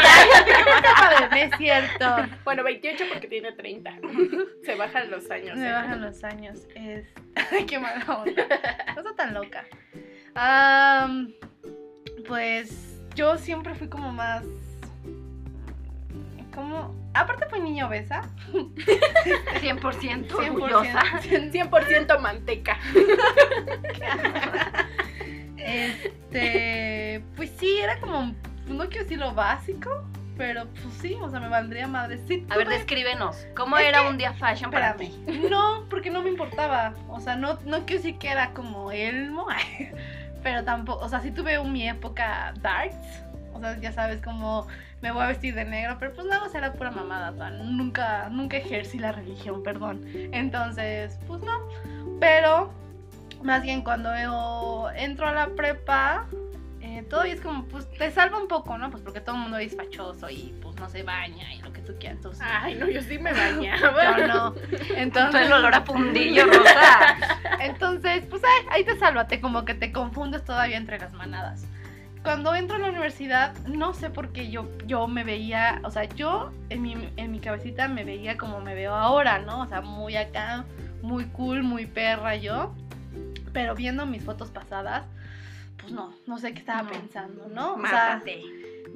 ya, 1.29 1.37
es 1.43 1.51
cierto. 1.57 2.15
Bueno, 2.43 2.63
28 2.63 3.03
porque 3.13 3.27
tiene 3.27 3.51
30. 3.51 3.99
Se 4.65 4.73
bajan 4.73 5.11
los 5.11 5.29
años. 5.29 5.55
Me 5.55 5.69
¿eh? 5.69 5.71
bajan 5.71 6.01
los 6.01 6.23
años. 6.23 6.59
Es. 6.73 7.05
Ay, 7.51 7.65
qué 7.67 7.77
mala 7.77 8.03
onda. 8.07 8.43
No 8.95 9.01
está 9.01 9.15
tan 9.15 9.35
loca. 9.35 9.65
Pues 12.27 12.99
yo 13.13 13.37
siempre 13.37 13.75
fui 13.75 13.87
como 13.87 14.11
más. 14.11 14.43
como, 16.53 16.93
aparte 17.13 17.45
fue 17.49 17.59
niña 17.59 17.87
obesa, 17.87 18.21
100% 18.53 20.33
orgullosa. 20.33 21.01
100%, 21.21 21.51
100% 21.51 22.19
manteca. 22.19 22.77
Este, 25.57 27.23
pues 27.35 27.51
sí, 27.57 27.77
era 27.79 27.99
como, 27.99 28.33
no 28.67 28.87
quiero 28.87 29.03
decir 29.03 29.17
lo 29.19 29.33
básico, 29.33 30.03
pero 30.37 30.65
pues 30.67 30.93
sí, 31.01 31.17
o 31.21 31.29
sea, 31.29 31.39
me 31.39 31.49
valdría 31.49 31.87
madre. 31.87 32.17
Sí, 32.27 32.45
A 32.49 32.57
ver, 32.57 32.69
descríbenos. 32.69 33.45
¿Cómo 33.55 33.77
Es 33.77 33.87
era 33.87 34.01
que- 34.03 34.07
un 34.07 34.17
día 34.17 34.33
fashion 34.33 34.71
para 34.71 34.91
Espérame. 34.91 35.25
ti? 35.25 35.47
No, 35.49 35.85
porque 35.89 36.09
no 36.09 36.21
me 36.21 36.29
importaba. 36.29 36.93
O 37.09 37.19
sea, 37.19 37.35
no, 37.35 37.59
no 37.65 37.85
quiero 37.85 38.01
decir 38.03 38.17
que 38.17 38.29
era 38.29 38.51
como 38.53 38.91
Elmo, 38.91 39.47
pero 40.43 40.63
tampoco, 40.63 41.03
o 41.05 41.09
sea, 41.09 41.19
sí 41.19 41.31
tuve 41.31 41.59
un- 41.59 41.73
mi 41.73 41.87
época 41.89 42.53
darks. 42.61 42.95
O 43.53 43.59
sea, 43.59 43.77
ya 43.79 43.91
sabes, 43.91 44.21
como 44.21 44.67
me 45.01 45.11
voy 45.11 45.23
a 45.23 45.27
vestir 45.27 45.55
de 45.55 45.65
negro, 45.65 45.97
pero 45.99 46.13
pues 46.13 46.27
nada 46.27 46.41
más 46.41 46.53
era 46.55 46.73
pura 46.73 46.91
mamada. 46.91 47.31
nunca, 47.51 48.29
nunca 48.29 48.57
ejercí 48.57 48.99
la 48.99 49.11
religión, 49.11 49.63
perdón. 49.63 50.03
Entonces, 50.33 51.17
pues 51.27 51.41
no. 51.41 51.53
Pero, 52.19 52.73
más 53.43 53.61
bien 53.63 53.81
cuando 53.81 54.09
yo 54.21 54.89
entro 54.95 55.27
a 55.27 55.31
la 55.31 55.47
prepa, 55.55 56.27
eh, 56.81 57.03
todavía 57.09 57.33
es 57.33 57.41
como, 57.41 57.65
pues 57.65 57.89
te 57.91 58.11
salva 58.11 58.37
un 58.39 58.47
poco, 58.47 58.77
¿no? 58.77 58.89
Pues 58.89 59.03
porque 59.03 59.21
todo 59.21 59.35
el 59.35 59.41
mundo 59.43 59.57
es 59.57 59.75
fachoso 59.75 60.29
y 60.29 60.53
pues 60.61 60.75
no 60.77 60.89
se 60.89 61.03
baña 61.03 61.53
y 61.53 61.61
lo 61.61 61.71
que 61.71 61.81
tú 61.81 61.93
quieras. 61.99 62.17
Entonces, 62.17 62.45
Ay, 62.49 62.75
no, 62.75 62.89
yo 62.89 63.01
sí 63.01 63.17
me 63.19 63.31
bañaba. 63.33 64.17
yo 64.17 64.27
no. 64.27 64.51
Todo 64.53 64.63
Entonces, 64.95 65.41
el 65.45 65.53
olor 65.53 65.73
a 65.75 65.81
fundillo, 65.81 66.45
Rosa. 66.45 67.17
entonces, 67.61 68.25
pues 68.29 68.41
ahí, 68.43 68.67
ahí 68.71 68.83
te 68.83 68.97
sálvate, 68.97 69.39
como 69.39 69.63
que 69.63 69.75
te 69.75 69.91
confundes 69.93 70.43
todavía 70.43 70.77
entre 70.77 70.99
las 70.99 71.13
manadas. 71.13 71.65
Cuando 72.23 72.53
entro 72.53 72.75
a 72.75 72.79
la 72.79 72.89
universidad, 72.89 73.55
no 73.67 73.93
sé 73.93 74.09
por 74.09 74.31
qué 74.33 74.49
yo, 74.51 74.67
yo 74.85 75.07
me 75.07 75.23
veía, 75.23 75.79
o 75.83 75.89
sea, 75.91 76.03
yo 76.03 76.51
en 76.69 76.81
mi, 76.81 77.09
en 77.15 77.31
mi 77.31 77.39
cabecita 77.39 77.87
me 77.87 78.03
veía 78.03 78.37
como 78.37 78.59
me 78.59 78.75
veo 78.75 78.93
ahora, 78.93 79.39
¿no? 79.39 79.61
O 79.61 79.67
sea, 79.67 79.81
muy 79.81 80.15
acá, 80.17 80.65
muy 81.01 81.25
cool, 81.27 81.63
muy 81.63 81.85
perra 81.85 82.35
yo. 82.35 82.73
Pero 83.53 83.73
viendo 83.73 84.05
mis 84.05 84.23
fotos 84.23 84.49
pasadas, 84.51 85.05
pues 85.77 85.91
no, 85.93 86.13
no 86.27 86.37
sé 86.37 86.53
qué 86.53 86.59
estaba 86.59 86.83
No. 86.83 86.89
pensando, 86.91 87.47
¿no? 87.47 87.73
O 87.75 87.81
sea, 87.87 88.15
Mátate. 88.17 88.43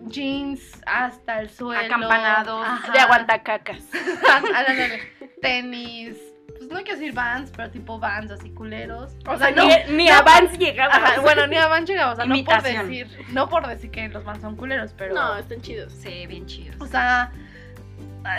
jeans 0.08 0.82
hasta 0.86 1.40
el 1.40 1.50
suelo. 1.50 1.82
Acampanados. 1.86 2.68
De 2.94 3.00
aguantacacas. 3.00 3.84
Tenis. 5.42 6.18
Pues 6.48 6.70
no 6.70 6.78
quiero 6.84 7.00
decir 7.00 7.14
vans, 7.14 7.52
pero 7.56 7.70
tipo 7.72 8.00
vans 8.00 8.32
así 8.32 8.50
culeros. 8.52 9.16
O 9.28 9.38
sea, 9.38 9.52
no. 9.52 9.66
ni, 9.66 9.74
ni 9.96 10.10
a 10.10 10.22
Vans 10.22 10.58
llegaba. 10.58 10.96
Ajá, 10.96 11.22
bueno, 11.22 11.48
ni 11.48 11.58
a 11.58 11.68
Vans 11.68 11.90
llegaba, 11.90 12.14
o 12.14 12.16
sea, 12.16 12.26
no 12.26 12.36
por 12.44 12.62
decir, 12.62 13.08
no 13.30 13.50
por 13.50 13.68
decir 13.68 13.92
que 13.92 14.08
los 14.10 14.24
Vans 14.24 14.42
son 14.42 14.56
culeros, 14.56 14.94
pero 14.98 15.14
No, 15.14 15.36
están 15.38 15.62
chidos. 15.62 15.92
Sí, 15.94 16.26
bien 16.28 16.46
chidos. 16.46 16.76
o 16.80 16.86
sea, 16.88 17.32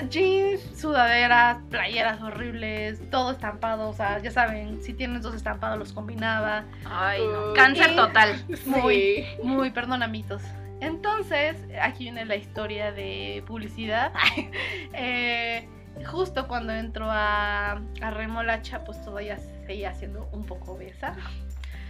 jeans, 0.09 0.61
sudaderas, 0.79 1.59
playeras 1.71 2.23
horribles, 2.23 3.01
todo 3.11 3.33
estampado, 3.33 3.91
o 3.91 3.93
sea, 3.93 4.19
ya 4.21 4.31
saben, 4.31 4.83
si 4.83 4.95
tienes 4.95 5.23
dos 5.23 5.35
estampados 5.35 5.79
los 5.79 5.93
combinaba, 5.93 6.65
Ay, 6.87 7.21
no. 7.27 7.53
Cáncer 7.55 7.91
Y- 7.93 7.97
total. 7.97 8.45
Muy. 8.67 8.95
Sí. 8.95 9.27
muy 9.43 9.71
perdonamitos. 9.71 10.43
Entonces, 10.81 11.57
aquí 11.81 12.05
viene 12.05 12.25
la 12.25 12.37
historia 12.37 12.93
de 12.93 13.43
publicidad. 13.47 14.13
Eh, 14.97 15.69
justo 16.11 16.47
cuando 16.49 16.73
entro 16.73 17.07
a, 17.11 17.81
a 18.01 18.11
Remolacha, 18.11 18.85
pues 18.85 19.03
todavía 19.05 19.39
seguía 19.67 19.93
siendo 19.95 20.29
un 20.33 20.45
poco 20.47 20.73
obesa. 20.73 21.15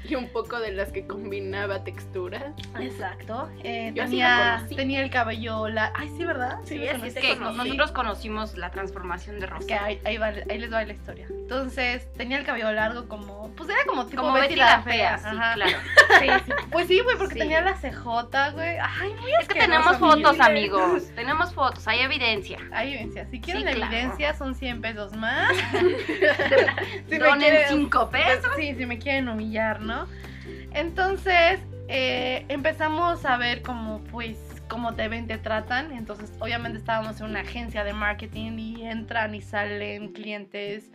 Y 0.07 0.17
un 0.17 0.29
poco 0.29 0.61
de 0.61 0.71
las 0.71 0.93
que 0.93 1.07
combinaba 1.07 1.83
texturas. 1.83 2.53
Exacto. 2.79 3.49
Eh, 3.63 3.91
tenía, 3.97 4.67
tenía 4.77 5.01
el 5.03 5.09
cabello 5.09 5.67
la... 5.71 5.95
Ay, 5.97 6.11
sí, 6.15 6.27
¿verdad? 6.27 6.59
Sí. 6.65 6.85
Es 6.85 7.15
que 7.15 7.39
conocí. 7.39 7.57
nosotros 7.57 7.93
conocimos 7.93 8.55
la 8.59 8.71
transformación 8.71 9.41
de 9.41 9.47
Es 9.47 9.51
Rosa. 9.51 9.67
que 9.67 9.75
ahí, 9.75 10.01
ahí, 10.05 10.19
va- 10.19 10.27
ahí 10.27 10.59
les 10.59 10.71
va 10.71 10.85
la 10.85 10.93
historia. 10.93 11.27
Entonces, 11.31 12.13
tenía 12.13 12.37
el 12.39 12.45
cabello 12.45 12.71
largo 12.73 13.09
como... 13.09 13.49
Pues 13.57 13.71
era 13.71 13.79
como 13.87 14.05
tipo 14.05 14.21
Como 14.21 14.35
Betty 14.35 14.49
Betty 14.49 14.57
la 14.57 14.83
fea, 14.83 15.17
sí, 15.17 15.25
Ajá. 15.27 15.55
claro. 15.55 15.79
Sí, 16.21 16.27
sí. 16.47 16.53
Pues 16.71 16.89
sí, 16.89 17.01
güey, 17.01 17.17
porque 17.17 17.35
Sí. 17.35 17.39
tenía 17.41 17.61
la 17.61 17.75
CJ, 17.75 18.51
güey. 18.53 18.77
Ay, 18.81 19.13
muy 19.21 19.31
Es 19.41 19.49
que 19.49 19.59
tenemos 19.61 19.97
fotos, 19.99 20.39
amigos. 20.41 21.05
Tenemos 21.15 21.53
fotos, 21.55 21.87
hay 21.89 22.01
evidencia. 22.01 22.59
Hay 22.73 22.95
evidencia. 22.95 23.27
Si 23.31 23.41
quieren 23.41 23.63
claro. 23.65 23.81
evidencia, 23.93 24.35
son 24.35 24.55
100 24.55 24.81
pesos 24.81 25.15
más. 25.17 25.53
Si 27.09 27.19
Donen 27.19 27.39
quieren- 27.41 27.69
5 27.69 28.11
pesos. 28.11 28.51
Sí, 28.57 28.75
si 28.75 28.87
me 28.87 28.99
quieren 28.99 29.29
humillar, 29.29 29.81
¿no? 29.81 30.07
Entonces, 30.73 31.61
eh, 31.89 32.45
empezamos 32.49 33.25
a 33.25 33.37
ver 33.37 33.63
cómo, 33.63 34.03
pues, 34.11 34.39
cómo 34.69 34.95
te 34.95 35.09
ven, 35.09 35.27
te 35.27 35.39
tratan. 35.39 35.93
Entonces, 35.93 36.33
obviamente 36.41 36.79
estábamos 36.79 37.21
en 37.21 37.27
una 37.27 37.41
agencia 37.41 37.85
de 37.85 37.93
marketing 37.93 38.59
y 38.59 38.87
entran 38.87 39.35
y 39.35 39.43
salen 39.43 40.13
clientes. 40.13 40.91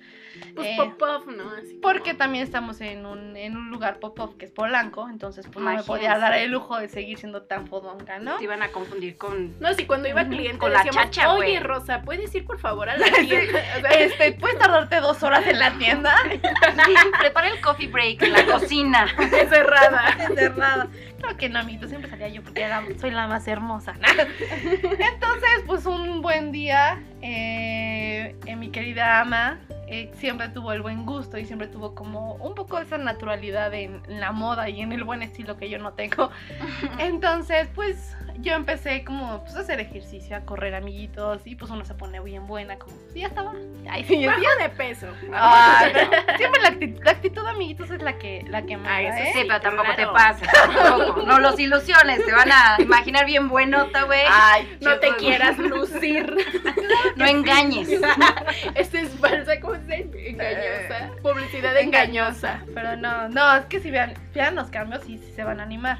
Pues 0.56 0.68
eh, 0.68 0.76
pop-off, 0.78 1.26
¿no? 1.28 1.50
Así 1.52 1.70
como- 1.70 1.82
porque 1.82 2.14
también 2.14 2.44
estamos 2.44 2.82
en 2.82 3.06
un, 3.06 3.36
en 3.36 3.58
un 3.58 3.70
lugar 3.72 4.00
pop-up 4.00 4.38
que 4.38 4.46
es 4.46 4.52
Polanco, 4.52 5.08
entonces 5.10 5.46
pues 5.52 5.64
no 5.64 5.72
me 5.74 5.84
podía 5.84 6.18
dar 6.18 6.34
el 6.34 6.52
lujo 6.52 6.78
de 6.78 6.90
seguir 6.90 7.18
siendo 7.18 7.44
tan 7.44 7.68
fodonga, 7.68 8.20
¿no? 8.20 8.38
Te 8.38 8.44
iban 8.44 8.62
a 8.64 8.70
confundir 8.70 9.18
con. 9.18 9.60
No, 9.60 9.74
si 9.74 9.86
cuando 9.86 10.08
iba 10.10 10.24
cliente 10.26 10.58
con 10.60 10.72
la 10.74 10.84
decíamos, 10.84 11.12
chacha, 11.12 11.32
oye, 11.34 11.52
güey". 11.54 11.60
Rosa, 11.60 12.02
¿puedes 12.04 12.34
ir 12.36 12.46
por 12.46 12.60
favor 12.60 12.90
a 12.90 12.98
la 12.98 13.06
tienda? 13.20 13.60
O 13.78 13.82
sea, 13.82 13.90
Este, 13.92 14.32
¿puedes 14.34 14.58
tardarte 14.60 15.00
dos 15.00 15.22
horas 15.24 15.46
en 15.48 15.60
la 15.60 15.72
tienda? 15.78 16.16
Prepara 17.20 17.50
el 17.50 17.62
coffee 17.62 17.88
break 17.88 18.22
en 18.24 18.34
la 18.34 18.46
cocina. 18.46 19.06
es 19.20 19.50
cerrada. 19.50 20.18
encerrada. 20.28 20.88
Claro 21.20 21.38
que 21.38 21.50
no, 21.50 21.60
amiguito, 21.60 21.88
siempre 21.88 22.10
salía 22.10 22.30
yo 22.30 22.42
porque 22.44 22.62
era- 22.64 22.84
soy 23.00 23.12
la 23.12 23.28
más 23.28 23.48
hermosa. 23.48 23.94
Entonces, 24.82 25.50
pues 25.66 25.86
un 25.86 26.22
buen 26.22 26.52
día, 26.52 27.02
eh, 27.22 28.36
eh, 28.46 28.56
mi 28.56 28.70
querida 28.70 29.20
ama 29.22 29.60
eh, 29.88 30.12
siempre 30.18 30.50
tuvo 30.50 30.72
el 30.72 30.82
buen 30.82 31.06
gusto 31.06 31.38
y 31.38 31.46
siempre 31.46 31.68
tuvo 31.68 31.96
como 31.96 32.36
un 32.36 32.54
poco 32.56 32.78
esa 32.80 32.98
naturalidad 32.98 33.74
en, 33.74 34.02
en 34.08 34.20
la 34.20 34.32
moda 34.32 34.70
y 34.70 34.82
en 34.82 34.92
el 34.92 35.04
buen 35.04 35.22
estilo 35.24 35.58
que 35.58 35.70
yo 35.70 35.80
no 35.80 35.94
tengo. 35.94 36.30
Entonces, 37.00 37.68
pues 37.76 38.16
yo 38.42 38.54
empecé 38.54 39.04
como 39.04 39.42
pues, 39.44 39.56
a 39.56 39.60
hacer 39.62 39.80
ejercicio, 39.80 40.36
a 40.36 40.42
correr 40.42 40.74
amiguitos 40.76 41.42
y 41.46 41.56
pues 41.56 41.72
uno 41.72 41.84
se 41.86 41.94
pone 41.94 42.20
bien 42.22 42.48
buena, 42.48 42.78
como 42.78 42.96
sí, 43.14 43.20
ya 43.22 43.28
estaba. 43.28 43.54
Ay, 43.90 44.04
sí, 44.06 44.26
Bajo 44.26 44.40
de 44.62 44.70
peso. 44.70 45.08
Ah, 45.34 45.86
no. 45.94 46.38
Siempre 46.38 46.62
la 46.62 46.68
actitud, 46.70 47.02
la 47.04 47.12
actitud, 47.12 47.46
amiguitos, 47.48 47.90
es 47.92 48.02
la 48.02 48.18
que, 48.18 48.44
la 48.48 48.62
que 48.64 48.78
manda, 48.78 48.92
Ah, 48.96 49.02
eso 49.02 49.24
¿eh? 49.24 49.32
Sí, 49.34 49.40
pero 49.48 49.62
tampoco 49.62 49.94
claro. 49.94 50.12
te 50.12 50.18
pases. 50.18 50.48
Tampoco. 50.52 51.22
No 51.24 51.40
los 51.40 51.60
ilusiones. 51.60 52.26
Te 52.26 52.32
van 52.32 52.52
a 52.52 52.78
imaginar 52.80 53.26
bien 53.26 53.50
buenota, 53.50 54.04
güey. 54.04 54.22
Ay, 54.30 54.78
No 54.82 54.98
te 55.00 55.08
Yo- 55.08 55.18
quieras 55.18 55.58
lucir. 55.58 56.36
No 57.16 57.26
engañes. 57.26 57.88
Esta 58.76 59.00
es 59.02 59.10
falsa, 59.20 59.60
¿cómo 59.60 59.76
se? 59.86 60.10
Engañosa. 60.30 61.12
Publicidad 61.22 61.78
engañosa. 61.78 62.64
Pero 62.74 62.96
no, 62.96 63.30
no, 63.30 63.56
es 63.58 63.66
que 63.66 63.80
si 63.80 63.92
vean, 63.92 64.14
vean 64.34 64.56
los 64.56 64.70
cambios 64.70 65.08
y 65.08 65.18
sí 65.18 65.32
se 65.36 65.44
van 65.44 65.60
a 65.60 65.64
animar. 65.64 66.00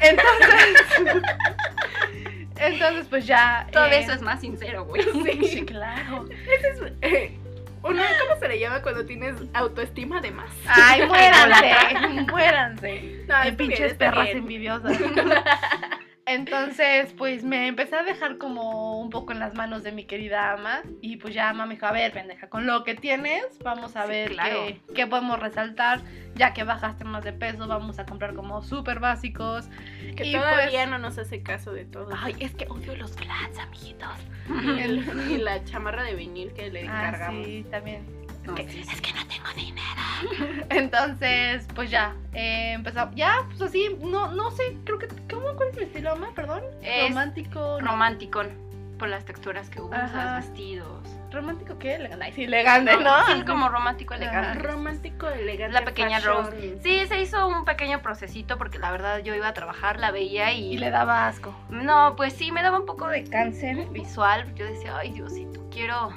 Entonces, 0.00 0.86
entonces 2.56 3.06
pues 3.08 3.26
ya. 3.26 3.66
Todo 3.72 3.86
eh, 3.86 4.00
eso 4.00 4.12
es 4.12 4.22
más 4.22 4.40
sincero, 4.40 4.84
güey. 4.84 5.02
Sí, 5.44 5.64
claro. 5.64 6.26
Eh, 7.02 7.36
Uno, 7.82 8.02
¿cómo 8.26 8.40
se 8.40 8.48
le 8.48 8.58
llama 8.58 8.82
cuando 8.82 9.04
tienes 9.06 9.36
autoestima 9.54 10.20
de 10.20 10.30
más? 10.32 10.50
Ay, 10.66 11.02
muéranse, 11.06 12.26
muéranse. 12.30 13.24
No, 13.28 13.34
Qué 13.42 13.50
bien, 13.50 13.56
pinches 13.56 13.94
perras 13.94 14.24
bien. 14.24 14.38
envidiosas. 14.38 14.98
Entonces, 16.28 17.12
pues 17.16 17.42
me 17.44 17.66
empecé 17.68 17.96
a 17.96 18.02
dejar 18.02 18.38
como 18.38 18.98
un 19.00 19.10
poco 19.10 19.32
en 19.32 19.40
las 19.40 19.54
manos 19.54 19.82
de 19.82 19.92
mi 19.92 20.04
querida 20.04 20.52
ama. 20.52 20.82
Y 21.00 21.16
pues 21.16 21.34
ya 21.34 21.48
ama 21.48 21.66
me 21.66 21.74
dijo, 21.74 21.86
a 21.86 21.92
ver, 21.92 22.12
pendeja, 22.12 22.48
con 22.48 22.66
lo 22.66 22.84
que 22.84 22.94
tienes, 22.94 23.44
vamos 23.64 23.96
a 23.96 24.02
Sí, 24.04 24.08
ver 24.10 24.30
claro. 24.32 24.66
qué, 24.66 24.80
qué 24.94 25.06
podemos 25.06 25.38
resaltar. 25.40 26.00
Ya 26.34 26.52
que 26.54 26.62
bajaste 26.64 27.04
más 27.04 27.24
de 27.24 27.32
peso, 27.32 27.66
vamos 27.66 27.98
a 27.98 28.06
comprar 28.06 28.34
como 28.34 28.62
súper 28.62 29.00
básicos. 29.00 29.68
Que 30.16 30.26
Y 30.26 30.32
todavía 30.32 30.80
pues- 30.80 30.88
no 30.90 30.98
nos 30.98 31.18
hace 31.18 31.42
caso 31.42 31.72
de 31.72 31.84
todo. 31.84 32.10
Ay, 32.16 32.36
es 32.38 32.54
que 32.54 32.66
odio 32.66 32.94
los 32.96 33.16
flats, 33.16 33.58
amiguitos. 33.58 34.08
Y, 34.48 34.80
el- 34.80 35.04
y 35.30 35.38
la 35.38 35.64
chamarra 35.64 36.02
de 36.02 36.14
vinil 36.14 36.52
que 36.52 36.70
le 36.70 36.80
Ah, 36.88 37.08
encargamos. 37.08 37.44
sí, 37.46 37.66
también. 37.70 38.06
No, 38.48 38.56
sí. 38.56 38.80
Es 38.80 39.00
que 39.00 39.12
no 39.12 39.26
tengo 39.26 39.48
dinero. 39.54 40.66
Entonces, 40.70 41.66
pues 41.74 41.90
ya, 41.90 42.14
eh, 42.32 42.72
empezamos. 42.72 43.14
Ya, 43.14 43.44
pues 43.48 43.62
así, 43.62 43.96
no, 44.00 44.32
no 44.32 44.50
sé, 44.50 44.76
creo 44.84 44.98
que. 44.98 45.08
¿Cómo? 45.30 45.54
¿Cuál 45.54 45.70
es 45.70 45.76
mi 45.76 45.82
estilo, 45.84 46.12
ama? 46.12 46.30
Perdón. 46.34 46.62
Es 46.82 47.08
Romántico. 47.10 47.78
no. 47.80 47.90
Romántico 47.90 48.42
por 48.98 49.08
las 49.08 49.24
texturas 49.24 49.70
que 49.70 49.80
usas, 49.80 50.12
vestidos. 50.36 51.08
¿Romántico 51.30 51.78
qué? 51.78 51.94
Elegante. 51.94 52.32
Sí, 52.32 52.44
elegante, 52.44 52.96
¿no? 52.96 53.26
Sí, 53.26 53.44
como 53.44 53.68
romántico 53.68 54.14
elegante. 54.14 54.58
Romántico, 54.58 55.28
elegante. 55.28 55.72
La 55.72 55.84
pequeña 55.84 56.18
fashion. 56.18 56.46
Rose. 56.46 56.78
Sí, 56.82 57.06
se 57.06 57.20
hizo 57.20 57.46
un 57.46 57.64
pequeño 57.64 58.02
procesito 58.02 58.58
porque 58.58 58.78
la 58.78 58.90
verdad 58.90 59.18
yo 59.20 59.34
iba 59.34 59.48
a 59.48 59.54
trabajar, 59.54 60.00
la 60.00 60.10
veía 60.10 60.52
y... 60.52 60.74
Y 60.74 60.78
le 60.78 60.90
daba 60.90 61.28
asco. 61.28 61.54
No, 61.68 62.14
pues 62.16 62.32
sí, 62.32 62.50
me 62.50 62.62
daba 62.62 62.78
un 62.78 62.86
poco 62.86 63.08
de 63.08 63.24
cáncer 63.24 63.86
visual. 63.90 64.52
Yo 64.54 64.66
decía, 64.66 64.96
ay 64.96 65.12
Diosito, 65.12 65.64
quiero 65.70 66.12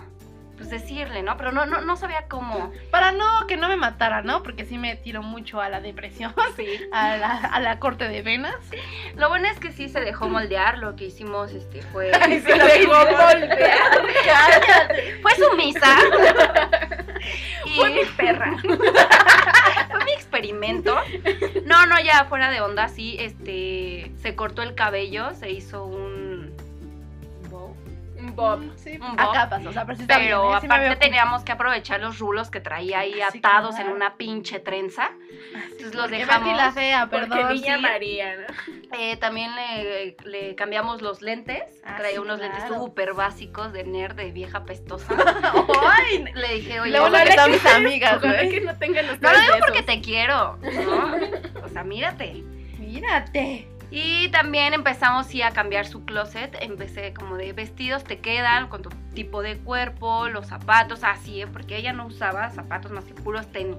pues 0.62 0.70
decirle, 0.70 1.24
¿no? 1.24 1.38
Pero 1.38 1.52
no, 1.52 1.66
no, 1.66 1.82
no 1.82 1.96
sabía 1.98 2.26
cómo. 2.30 2.72
Para 2.92 3.12
no, 3.12 3.48
que 3.48 3.58
no 3.58 3.68
me 3.68 3.78
matara, 3.78 4.22
¿no? 4.22 4.44
Porque 4.44 4.64
sí 4.64 4.78
me 4.78 4.96
tiro 4.96 5.24
mucho 5.24 5.60
a 5.60 5.70
la 5.70 5.82
depresión, 5.82 6.36
Sí. 6.56 6.66
a 6.92 7.18
la, 7.18 7.32
a 7.38 7.60
la 7.60 7.80
corte 7.80 8.08
de 8.08 8.22
venas. 8.22 8.56
Lo 9.16 9.28
bueno 9.30 9.48
es 9.48 9.60
que 9.60 9.72
sí 9.72 9.90
se 9.90 10.00
dejó 10.02 10.30
moldear, 10.30 10.78
lo 10.78 10.96
que 10.96 11.06
hicimos 11.06 11.52
este 11.52 11.82
fue. 11.82 12.12
Se 12.42 12.54
dejó 12.54 12.94
moldear. 12.94 13.50
Cállate. 14.26 15.20
Fue 15.22 15.32
sumisa. 15.36 15.98
y 17.66 17.76
Fue 17.76 17.90
mi 17.90 18.06
perra. 18.18 18.56
fue 19.90 20.06
mi 20.06 20.12
experimento. 20.14 20.96
No, 21.66 21.86
no, 21.88 22.00
ya 22.00 22.26
fuera 22.26 22.52
de 22.52 22.62
onda, 22.62 22.88
sí, 22.88 23.18
este, 23.20 24.12
se 24.22 24.36
cortó 24.36 24.62
el 24.62 24.76
cabello, 24.76 25.34
se 25.34 25.50
hizo 25.50 25.86
un 25.86 26.11
Un 28.32 28.36
bob. 28.36 28.72
Sí, 28.78 28.98
Un 29.00 29.16
bob. 29.16 29.20
acá 29.20 29.50
pasó, 29.50 29.70
o 29.70 29.74
sea, 29.74 29.86
está 29.90 30.18
pero 30.18 30.54
aparte 30.54 30.96
teníamos 30.96 31.44
que 31.44 31.52
aprovechar 31.52 32.00
los 32.00 32.20
rulos 32.20 32.50
que 32.50 32.60
traía 32.62 33.00
ahí 33.00 33.14
Sí, 33.32 33.40
atados 33.40 33.76
claro. 33.76 33.90
en 33.90 33.96
una 33.96 34.16
pinche 34.18 34.60
trenza. 34.60 35.12
Entonces 35.54 35.94
los 35.96 36.10
dejamos. 36.10 36.48
Betty 36.48 36.58
la 36.58 36.72
fea, 36.72 37.08
perdón. 37.08 37.54
niña. 37.54 37.78
María, 37.78 38.36
¿no? 38.36 38.74
Eh, 38.98 39.18
también 39.18 39.52
le, 39.56 40.16
le 40.26 40.56
cambiamos 40.56 41.02
los 41.02 41.22
lentes. 41.22 41.64
Ah, 41.84 41.96
traía 41.98 42.22
unos 42.22 42.40
lentes 42.40 42.64
súper 42.68 43.14
básicos 43.14 43.74
de 43.74 43.84
nerd, 43.84 44.16
de 44.16 44.32
vieja 44.32 44.64
pestosa. 44.66 45.14
Ay, 45.82 46.24
le 46.34 46.56
dije, 46.56 46.80
oye, 46.80 46.92
Luego 46.92 47.12
que 47.12 47.24
están 47.24 47.52
mis 47.52 47.66
amigas, 47.66 48.18
Ojalá 48.18 48.42
que 48.42 48.62
no 48.62 48.78
tengan 48.78 49.06
ustedes 49.10 49.22
No 49.22 49.32
lo 49.34 49.40
digo 49.40 49.56
porque 49.60 49.84
te 49.84 50.02
quiero, 50.02 50.58
¿no? 50.58 51.16
O 51.66 51.70
sea, 51.70 51.84
mírate. 51.84 52.44
Mírate. 52.78 53.68
Y 53.94 54.30
también 54.30 54.74
empezamos 54.74 55.28
sí 55.28 55.42
a 55.42 55.52
cambiar 55.52 55.86
su 55.86 56.06
closet. 56.06 56.58
Empecé 56.62 57.14
como 57.14 57.36
de 57.36 57.52
vestidos 57.52 58.06
te 58.06 58.20
quedan 58.20 58.70
con 58.70 58.82
tu 58.82 58.90
tipo 59.14 59.42
de 59.42 59.58
cuerpo, 59.58 60.30
los 60.30 60.48
zapatos, 60.48 61.04
así, 61.04 61.42
¿eh? 61.42 61.48
porque 61.48 61.76
ella 61.76 61.92
no 61.92 62.06
usaba 62.06 62.50
zapatos 62.52 62.92
más 62.92 63.04
que 63.04 63.14
puros 63.14 63.52
tenis. 63.52 63.76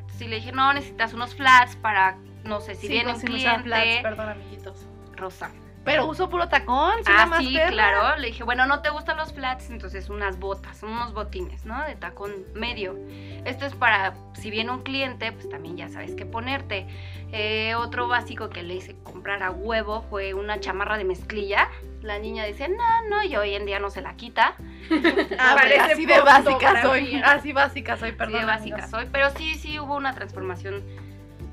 Entonces 0.00 0.28
le 0.28 0.36
dije, 0.36 0.50
no, 0.52 0.72
necesitas 0.72 1.14
unos 1.14 1.36
flats 1.36 1.76
para, 1.76 2.16
no 2.42 2.60
sé, 2.60 2.74
si 2.74 2.88
Sí, 2.88 2.92
viene 2.94 3.12
pues, 3.12 3.22
un 3.22 3.28
flats, 3.28 3.62
cliente, 3.62 4.02
perdón, 4.02 4.28
amiguitos. 4.30 4.86
rosa. 5.16 5.50
Pero 5.88 6.06
uso 6.06 6.28
puro 6.28 6.48
tacón, 6.48 6.92
Ah, 7.06 7.26
más 7.26 7.38
sí, 7.44 7.54
perra. 7.54 7.70
claro. 7.70 8.16
Le 8.18 8.28
dije, 8.28 8.44
bueno, 8.44 8.66
no 8.66 8.80
te 8.82 8.90
gustan 8.90 9.16
los 9.16 9.32
flats, 9.32 9.70
entonces 9.70 10.08
unas 10.10 10.38
botas, 10.38 10.82
unos 10.82 11.12
botines, 11.14 11.64
¿no? 11.64 11.82
De 11.84 11.96
tacón 11.96 12.32
medio. 12.54 12.96
Esto 13.44 13.66
es 13.66 13.74
para, 13.74 14.14
si 14.34 14.50
viene 14.50 14.70
un 14.70 14.82
cliente, 14.82 15.32
pues 15.32 15.48
también 15.48 15.76
ya 15.76 15.88
sabes 15.88 16.14
qué 16.14 16.26
ponerte. 16.26 16.86
Eh, 17.32 17.74
otro 17.74 18.08
básico 18.08 18.48
que 18.50 18.62
le 18.62 18.74
hice 18.74 18.96
comprar 19.02 19.42
a 19.42 19.50
huevo 19.50 20.02
fue 20.08 20.34
una 20.34 20.60
chamarra 20.60 20.96
de 20.98 21.04
mezclilla. 21.04 21.68
La 22.02 22.18
niña 22.18 22.44
dice, 22.44 22.68
no, 22.68 23.08
no, 23.10 23.22
y 23.24 23.34
hoy 23.36 23.54
en 23.54 23.66
día 23.66 23.78
no 23.80 23.90
se 23.90 24.00
la 24.02 24.14
quita. 24.16 24.54
Ah, 25.38 25.56
pero 25.60 25.82
así 25.84 26.06
de 26.06 26.20
básica 26.20 26.82
soy. 26.82 27.20
Así 27.24 27.52
básica 27.52 27.96
soy, 27.96 28.12
perdón. 28.12 28.40
de 28.40 28.46
básica 28.46 28.86
soy. 28.88 29.06
Pero 29.12 29.30
sí, 29.30 29.54
sí 29.56 29.78
hubo 29.78 29.96
una 29.96 30.14
transformación 30.14 30.82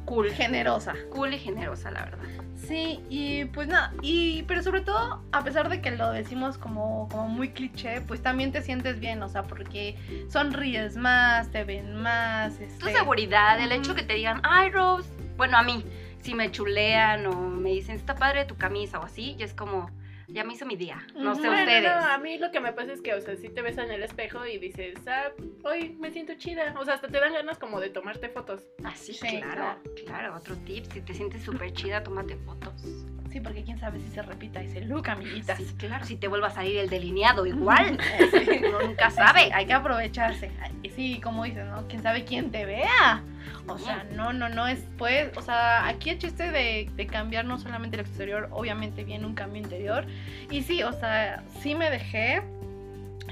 cool. 0.06 0.32
Generosa. 0.32 0.94
Cool 1.12 1.34
y 1.34 1.40
generosa, 1.40 1.92
la 1.92 2.06
verdad. 2.06 2.24
Sí, 2.56 3.02
y 3.10 3.46
pues 3.46 3.68
nada, 3.68 3.94
y 4.02 4.44
pero 4.44 4.64
sobre 4.64 4.82
todo, 4.82 5.22
a 5.32 5.44
pesar 5.44 5.70
de 5.70 5.82
que 5.82 5.92
lo 5.92 6.12
decimos 6.12 6.58
como, 6.58 7.08
como 7.10 7.28
muy 7.28 7.50
cliché, 7.50 8.02
pues 8.02 8.24
también 8.24 8.52
te 8.52 8.62
sientes 8.62 9.00
bien, 9.00 9.22
o 9.22 9.30
sea, 9.30 9.44
porque 9.44 9.96
sonríes 10.30 10.98
más, 10.98 11.52
te 11.52 11.64
ven 11.64 11.96
más, 11.96 12.58
Tu 12.58 12.64
este... 12.64 12.94
seguridad, 12.94 13.60
el 13.60 13.72
hecho 13.72 13.94
que 13.94 14.04
te 14.04 14.16
digan, 14.16 14.42
ay, 14.44 14.72
Rose, 14.72 15.08
bueno, 15.38 15.58
a 15.58 15.64
mí, 15.64 15.86
si 16.22 16.34
me 16.34 16.50
chulean 16.50 17.28
o 17.28 17.36
me 17.36 17.70
dicen, 17.70 17.98
está 17.98 18.16
padre 18.16 18.46
tu 18.46 18.56
camisa 18.56 19.00
o 19.00 19.04
así, 19.04 19.36
yo 19.38 19.46
es 19.46 19.54
como, 19.54 19.92
ya 20.28 20.44
me 20.44 20.54
hizo 20.54 20.66
mi 20.66 20.76
día. 20.76 21.06
No 21.16 21.36
sé. 21.36 21.42
Bueno, 21.48 21.60
ustedes. 21.64 21.84
no, 21.84 22.06
a 22.06 22.18
mí 22.18 22.38
lo 22.38 22.52
que 22.52 22.60
me 22.60 22.74
pasa 22.74 22.94
es 22.94 23.02
que, 23.02 23.14
o 23.14 23.22
sea, 23.22 23.36
si 23.36 23.50
te 23.50 23.62
ves 23.62 23.78
en 23.78 23.92
el 23.92 24.04
espejo 24.04 24.46
y 24.46 24.58
dices, 24.58 24.96
ah, 25.08 25.32
hoy 25.64 25.96
me 26.00 26.12
siento 26.12 26.34
chida. 26.36 26.76
O 26.80 26.86
sea, 26.86 26.96
hasta 26.96 27.08
te 27.08 27.20
dan 27.20 27.34
ganas 27.34 27.58
como 27.58 27.80
de 27.80 27.90
tomarte 27.90 28.30
fotos. 28.30 28.66
Así, 28.84 29.14
Sí, 29.14 29.40
claro, 29.42 29.80
claro, 30.06 30.36
otro 30.36 30.56
tip, 30.58 30.86
si 30.92 31.02
te 31.02 31.14
sientes 31.14 31.44
súper 31.44 31.72
chida, 31.74 32.04
tómate 32.04 32.36
fotos. 32.38 33.06
Sí, 33.36 33.42
porque 33.42 33.64
quién 33.66 33.78
sabe 33.78 34.00
si 34.00 34.08
se 34.12 34.22
repita 34.22 34.62
ese 34.62 34.80
look, 34.86 35.10
amiguitas. 35.10 35.58
Sí, 35.58 35.66
claro, 35.78 36.06
si 36.06 36.16
te 36.16 36.30
vuelva 36.30 36.48
a 36.48 36.52
salir 36.52 36.78
el 36.78 36.88
delineado 36.90 37.46
igual, 37.46 37.98
Sí. 38.32 38.62
uno 38.66 38.80
nunca 38.82 39.10
sabe. 39.10 39.52
Hay 39.54 39.66
que 39.66 39.74
aprovecharse. 39.74 40.52
Y 40.84 40.90
sí, 40.92 41.20
como 41.22 41.44
dices, 41.44 41.66
¿no? 41.66 41.86
Quién 41.90 42.02
sabe 42.02 42.24
quién 42.24 42.50
te 42.50 42.66
vea. 42.66 43.22
O 43.68 43.78
sea, 43.78 44.06
no, 44.16 44.32
no, 44.32 44.48
no 44.48 44.68
es 44.68 44.80
pues, 44.98 45.36
o 45.36 45.42
sea, 45.42 45.86
aquí 45.86 46.12
el 46.12 46.18
chiste 46.18 46.50
de, 46.50 46.90
de 46.96 47.08
cambiar 47.08 47.44
no 47.44 47.60
solamente 47.60 47.98
el 47.98 48.06
exterior, 48.06 48.48
obviamente 48.54 49.04
viene 49.04 49.26
un 49.26 49.36
cambio 49.36 49.62
interior. 49.62 50.06
Y 50.50 50.62
sí, 50.62 50.82
o 50.84 50.94
sea, 50.94 51.44
sí 51.60 51.76
me 51.76 51.90
dejé. 51.90 52.42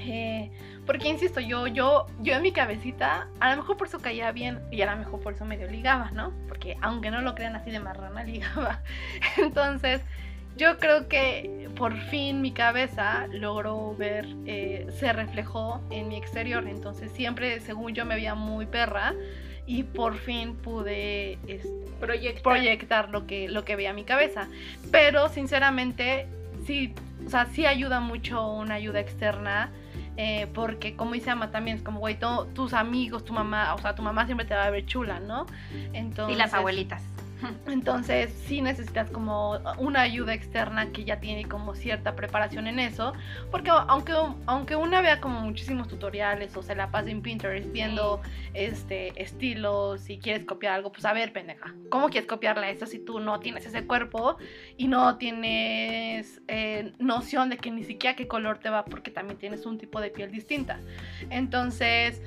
eh, 0.00 0.50
porque 0.86 1.08
insisto, 1.08 1.40
yo, 1.40 1.66
yo, 1.66 2.06
yo 2.20 2.34
en 2.34 2.42
mi 2.42 2.52
cabecita, 2.52 3.28
a 3.40 3.50
lo 3.50 3.62
mejor 3.62 3.76
por 3.76 3.88
eso 3.88 4.00
caía 4.00 4.30
bien 4.32 4.60
y 4.70 4.82
a 4.82 4.90
lo 4.92 4.98
mejor 4.98 5.20
por 5.20 5.32
eso 5.34 5.44
medio 5.44 5.70
ligaba, 5.70 6.10
¿no? 6.10 6.32
Porque 6.48 6.76
aunque 6.82 7.10
no 7.10 7.20
lo 7.22 7.34
crean 7.34 7.56
así 7.56 7.70
de 7.70 7.80
marrana, 7.80 8.22
ligaba. 8.24 8.80
Entonces, 9.38 10.02
yo 10.56 10.78
creo 10.78 11.08
que 11.08 11.68
por 11.76 11.96
fin 12.10 12.40
mi 12.40 12.52
cabeza 12.52 13.26
logró 13.32 13.94
ver, 13.96 14.26
eh, 14.46 14.86
se 14.98 15.12
reflejó 15.12 15.80
en 15.90 16.08
mi 16.08 16.16
exterior. 16.16 16.66
Entonces 16.68 17.10
siempre, 17.12 17.60
según 17.60 17.94
yo, 17.94 18.04
me 18.04 18.14
veía 18.14 18.34
muy 18.34 18.66
perra 18.66 19.14
y 19.66 19.82
por 19.82 20.16
fin 20.16 20.54
pude 20.56 21.38
este, 21.46 21.68
Proyectar. 21.98 22.42
proyectar 22.42 23.08
lo 23.08 23.26
que, 23.26 23.48
lo 23.48 23.64
que 23.64 23.76
veía 23.76 23.92
mi 23.92 24.04
cabeza. 24.04 24.48
Pero 24.92 25.28
sinceramente, 25.28 26.26
sí, 26.66 26.94
o 27.26 27.30
sea, 27.30 27.46
sí 27.46 27.66
ayuda 27.66 28.00
mucho 28.00 28.46
una 28.46 28.74
ayuda 28.74 29.00
externa. 29.00 29.70
Eh, 30.16 30.46
porque 30.54 30.96
como 30.96 31.12
dice 31.12 31.30
Ama 31.30 31.50
también 31.50 31.76
es 31.76 31.82
como, 31.82 31.98
güey, 31.98 32.18
tus 32.54 32.72
amigos, 32.72 33.24
tu 33.24 33.32
mamá, 33.32 33.74
o 33.74 33.78
sea, 33.78 33.94
tu 33.94 34.02
mamá 34.02 34.26
siempre 34.26 34.46
te 34.46 34.54
va 34.54 34.64
a 34.64 34.70
ver 34.70 34.86
chula, 34.86 35.20
¿no? 35.20 35.46
Entonces, 35.92 36.36
Y 36.36 36.38
las 36.38 36.54
abuelitas. 36.54 37.02
Entonces 37.66 38.32
sí 38.46 38.60
necesitas 38.60 39.10
como 39.10 39.58
una 39.78 40.00
ayuda 40.00 40.34
externa 40.34 40.90
que 40.92 41.04
ya 41.04 41.20
tiene 41.20 41.46
como 41.46 41.74
cierta 41.74 42.14
preparación 42.16 42.66
en 42.66 42.78
eso, 42.78 43.12
porque 43.50 43.70
aunque, 43.70 44.12
aunque 44.46 44.76
una 44.76 45.00
vea 45.00 45.20
como 45.20 45.40
muchísimos 45.40 45.88
tutoriales 45.88 46.56
o 46.56 46.62
se 46.62 46.74
la 46.74 46.90
pase 46.90 47.10
en 47.10 47.22
Pinterest 47.22 47.70
viendo 47.72 48.20
este 48.52 49.20
estilos, 49.20 50.00
si 50.00 50.18
quieres 50.18 50.44
copiar 50.44 50.74
algo, 50.74 50.92
pues 50.92 51.04
a 51.04 51.12
ver, 51.12 51.32
pendeja, 51.32 51.74
¿cómo 51.90 52.08
quieres 52.08 52.28
copiarle 52.28 52.70
eso 52.70 52.86
si 52.86 52.98
tú 52.98 53.20
no 53.20 53.40
tienes 53.40 53.66
ese 53.66 53.86
cuerpo 53.86 54.36
y 54.76 54.88
no 54.88 55.16
tienes 55.18 56.42
eh, 56.48 56.92
noción 56.98 57.50
de 57.50 57.56
que 57.58 57.70
ni 57.70 57.84
siquiera 57.84 58.16
qué 58.16 58.28
color 58.28 58.58
te 58.58 58.70
va 58.70 58.84
porque 58.84 59.10
también 59.10 59.38
tienes 59.38 59.66
un 59.66 59.78
tipo 59.78 60.00
de 60.00 60.10
piel 60.10 60.30
distinta? 60.30 60.80
Entonces, 61.30 62.22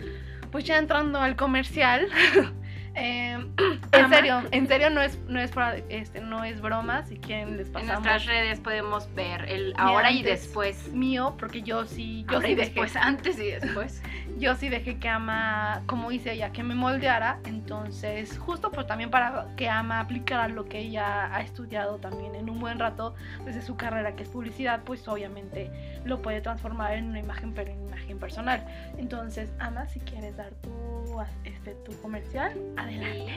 pues 0.52 0.66
ya 0.66 0.78
entrando 0.78 1.20
al 1.20 1.36
comercial, 1.36 2.08
eh, 2.98 3.38
en 3.94 4.10
serio, 4.10 4.42
en 4.52 4.68
serio 4.68 4.90
no 4.90 5.02
es, 5.02 5.18
no 5.28 5.40
es, 5.40 5.52
para- 5.52 5.78
este, 5.90 6.20
no 6.22 6.44
es 6.44 6.60
broma, 6.62 7.04
si 7.06 7.18
quieren 7.18 7.58
les 7.58 7.68
En 7.68 7.74
pasamos 7.74 7.94
nuestras 8.04 8.26
redes 8.26 8.60
podemos 8.60 9.14
ver 9.16 9.46
el 9.50 9.74
ahora 9.78 10.12
y 10.12 10.24
después. 10.24 10.92
mío, 10.92 11.36
porque 11.40 11.62
yo 11.62 11.86
sí, 11.86 12.26
yo 12.30 12.36
Ahora 12.38 12.48
sí 12.48 12.52
y 12.54 12.56
dejé, 12.56 12.70
después, 12.72 12.96
antes 12.96 13.40
y 13.40 13.52
después. 13.60 14.02
yo 14.38 14.56
sí 14.56 14.70
dejé 14.70 14.98
que 14.98 15.08
Ama, 15.10 15.84
como 15.86 16.10
dice 16.10 16.34
ella, 16.34 16.52
que 16.52 16.64
me 16.64 16.76
moldeara, 16.76 17.40
entonces 17.46 18.38
justo 18.40 18.72
pues 18.72 18.88
también 18.88 19.10
para 19.12 19.48
que 19.56 19.70
Ama 19.70 20.00
aplicara 20.00 20.48
lo 20.48 20.66
que 20.66 20.80
ella 20.80 21.34
ha 21.36 21.42
estudiado 21.42 21.98
también 22.00 22.36
en 22.36 22.50
un 22.50 22.60
buen 22.60 22.80
rato 22.80 23.14
desde 23.46 23.62
su 23.62 23.78
carrera 23.78 24.16
que 24.16 24.24
es 24.24 24.30
publicidad, 24.30 24.82
pues 24.84 25.08
obviamente 25.08 25.72
lo 26.06 26.22
puede 26.22 26.42
transformar 26.42 26.94
en 26.94 27.06
una 27.10 27.20
imagen, 27.20 27.54
pero 27.54 27.72
en 27.72 27.82
imagen 27.88 28.18
personal. 28.20 28.66
Entonces, 28.98 29.50
Ama, 29.60 29.88
si 29.88 30.00
quieres 30.00 30.36
dar 30.38 30.52
tu, 30.62 31.22
este, 31.44 31.76
tu 31.86 32.00
comercial, 32.02 32.54
adelante. 32.88 33.34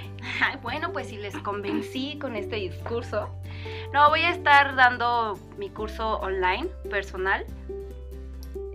Bueno, 0.63 0.93
pues 0.93 1.09
si 1.09 1.17
les 1.17 1.37
convencí 1.39 2.19
con 2.19 2.37
este 2.37 2.57
discurso. 2.57 3.31
No, 3.93 4.09
voy 4.11 4.21
a 4.21 4.31
estar 4.31 4.77
dando 4.77 5.39
mi 5.59 5.71
curso 5.71 6.19
online, 6.19 6.69
personal. 6.91 7.45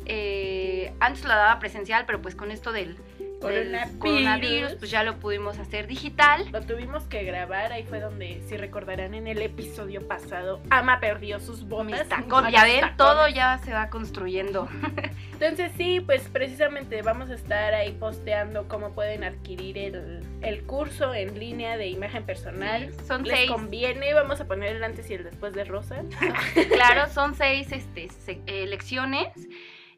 Eh, 0.05 0.93
antes 0.99 1.23
lo 1.23 1.29
daba 1.29 1.59
presencial, 1.59 2.05
pero 2.05 2.21
pues 2.21 2.35
con 2.35 2.51
esto 2.51 2.71
del 2.71 2.97
Coronavirus. 3.39 3.99
coronavirus, 3.99 4.73
pues 4.75 4.89
ya 4.91 5.03
lo 5.03 5.17
pudimos 5.19 5.59
hacer 5.59 5.87
digital. 5.87 6.47
Lo 6.51 6.61
tuvimos 6.61 7.03
que 7.03 7.23
grabar, 7.23 7.71
ahí 7.71 7.83
fue 7.83 7.99
donde, 7.99 8.41
si 8.47 8.57
recordarán 8.57 9.13
en 9.13 9.27
el 9.27 9.41
episodio 9.41 10.07
pasado, 10.07 10.61
Ama 10.69 10.99
perdió 10.99 11.39
sus 11.39 11.67
botas. 11.67 12.07
Ya 12.51 12.63
ven, 12.63 12.79
tacones. 12.81 12.97
todo 12.97 13.27
ya 13.27 13.57
se 13.59 13.71
va 13.73 13.89
construyendo. 13.89 14.67
Entonces 15.33 15.71
sí, 15.77 15.99
pues 15.99 16.29
precisamente 16.29 17.01
vamos 17.01 17.29
a 17.29 17.33
estar 17.35 17.73
ahí 17.73 17.91
posteando 17.91 18.67
cómo 18.67 18.93
pueden 18.93 19.23
adquirir 19.25 19.77
el, 19.77 20.21
el 20.41 20.63
curso 20.63 21.13
en 21.13 21.37
línea 21.37 21.77
de 21.77 21.87
imagen 21.87 22.23
personal. 22.25 22.93
Son 23.05 23.23
Les 23.23 23.37
seis, 23.39 23.51
conviene, 23.51 24.13
vamos 24.13 24.39
a 24.39 24.45
poner 24.45 24.75
el 24.77 24.83
antes 24.83 25.09
y 25.09 25.15
el 25.15 25.23
después 25.25 25.53
de 25.53 25.65
Rosa. 25.65 26.03
claro, 26.73 27.09
son 27.11 27.35
seis 27.35 27.71
este, 27.71 28.09
se- 28.09 28.41
eh, 28.47 28.65
lecciones. 28.67 29.27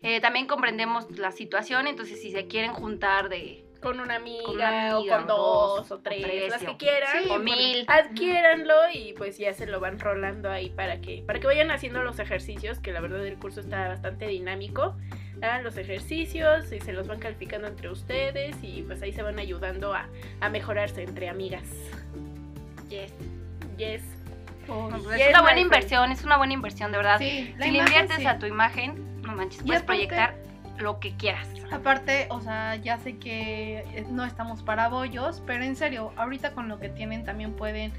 Eh, 0.03 0.21
también 0.21 0.45
comprendemos 0.47 1.10
la 1.17 1.31
situación, 1.31 1.88
entonces 1.88 2.21
si 2.21 2.31
se 2.31 2.47
quieren 2.47 2.71
juntar 2.73 3.29
de 3.29 3.63
Con 3.81 3.99
una 3.99 4.15
amiga, 4.15 4.43
Con 4.45 4.55
una 4.55 4.95
amiga, 4.95 5.15
o 5.15 5.17
con 5.19 5.27
dos, 5.27 5.89
dos, 5.89 5.91
o 5.91 5.95
o 5.95 5.99
tres, 5.99 6.49
las 6.49 6.62
o- 6.63 6.65
que 6.65 6.77
quieran. 6.77 7.23
Sí, 7.23 7.29
o 7.29 7.39
mil. 7.39 7.86
Adquiéranlo 7.88 8.73
y 8.93 9.13
pues 9.13 9.38
ya 9.38 9.53
se 9.53 9.65
lo 9.67 9.79
van 9.79 9.99
rolando 9.99 10.49
ahí 10.49 10.69
para 10.71 10.99
que, 11.01 11.23
para 11.25 11.39
que 11.39 11.45
vayan 11.47 11.69
haciendo 11.71 12.03
los 12.03 12.17
ejercicios, 12.19 12.79
que 12.79 12.91
la 12.91 12.99
verdad 13.01 13.25
el 13.25 13.38
curso 13.38 13.60
está 13.62 13.88
bastante 13.88 14.27
dinámico. 14.27 14.95
a 15.43 15.62
los 15.62 15.77
ejercicios 15.77 16.71
y 16.71 16.79
se 16.79 16.93
los 16.93 17.07
van 17.07 17.19
calificando 17.19 17.67
entre 17.67 17.89
ustedes 17.89 18.55
y 18.63 18.81
pues 18.81 18.99
ahí 19.03 19.13
se 19.13 19.21
van 19.21 19.38
ayudando 19.38 19.93
a, 19.93 20.07
a 20.41 20.49
mejorarse 20.49 21.03
entre 21.03 21.29
amigas. 21.29 21.67
Yes. 22.89 23.13
Yes. 23.77 24.01
Pues, 24.65 24.79
No, 24.79 24.89
pues 24.89 25.17
Yes, 25.17 25.27
es 25.27 25.29
una 25.29 25.41
buena 25.41 25.43
friend. 25.43 25.60
inversión, 25.60 26.12
es 26.12 26.23
una 26.23 26.38
buena 26.38 26.53
inversión, 26.53 26.91
de 26.91 26.97
verdad. 26.97 27.19
sí, 27.19 27.53
si 27.62 27.71
le 27.71 27.77
inviertes 27.77 28.17
sí. 28.17 28.25
a 28.25 28.39
tu 28.39 28.47
imagen, 28.47 29.16
no 29.27 29.35
manches, 29.35 29.61
puedes 29.63 29.83
aparte- 29.83 30.07
proyectar 30.07 30.35
lo 30.79 30.99
que 30.99 31.15
quieras. 31.15 31.47
Aparte, 31.71 32.27
o 32.29 32.39
sea, 32.41 32.75
ya 32.75 32.97
sé 32.99 33.17
que 33.17 33.79
eh, 33.79 34.05
no 34.09 34.23
estamos 34.25 34.61
para 34.63 34.87
bollos, 34.89 35.41
pero 35.45 35.63
en 35.63 35.75
serio, 35.75 36.11
ahorita 36.17 36.51
con 36.51 36.67
lo 36.69 36.79
que 36.79 36.89
tienen 36.89 37.23
también 37.25 37.53
pueden 37.53 37.91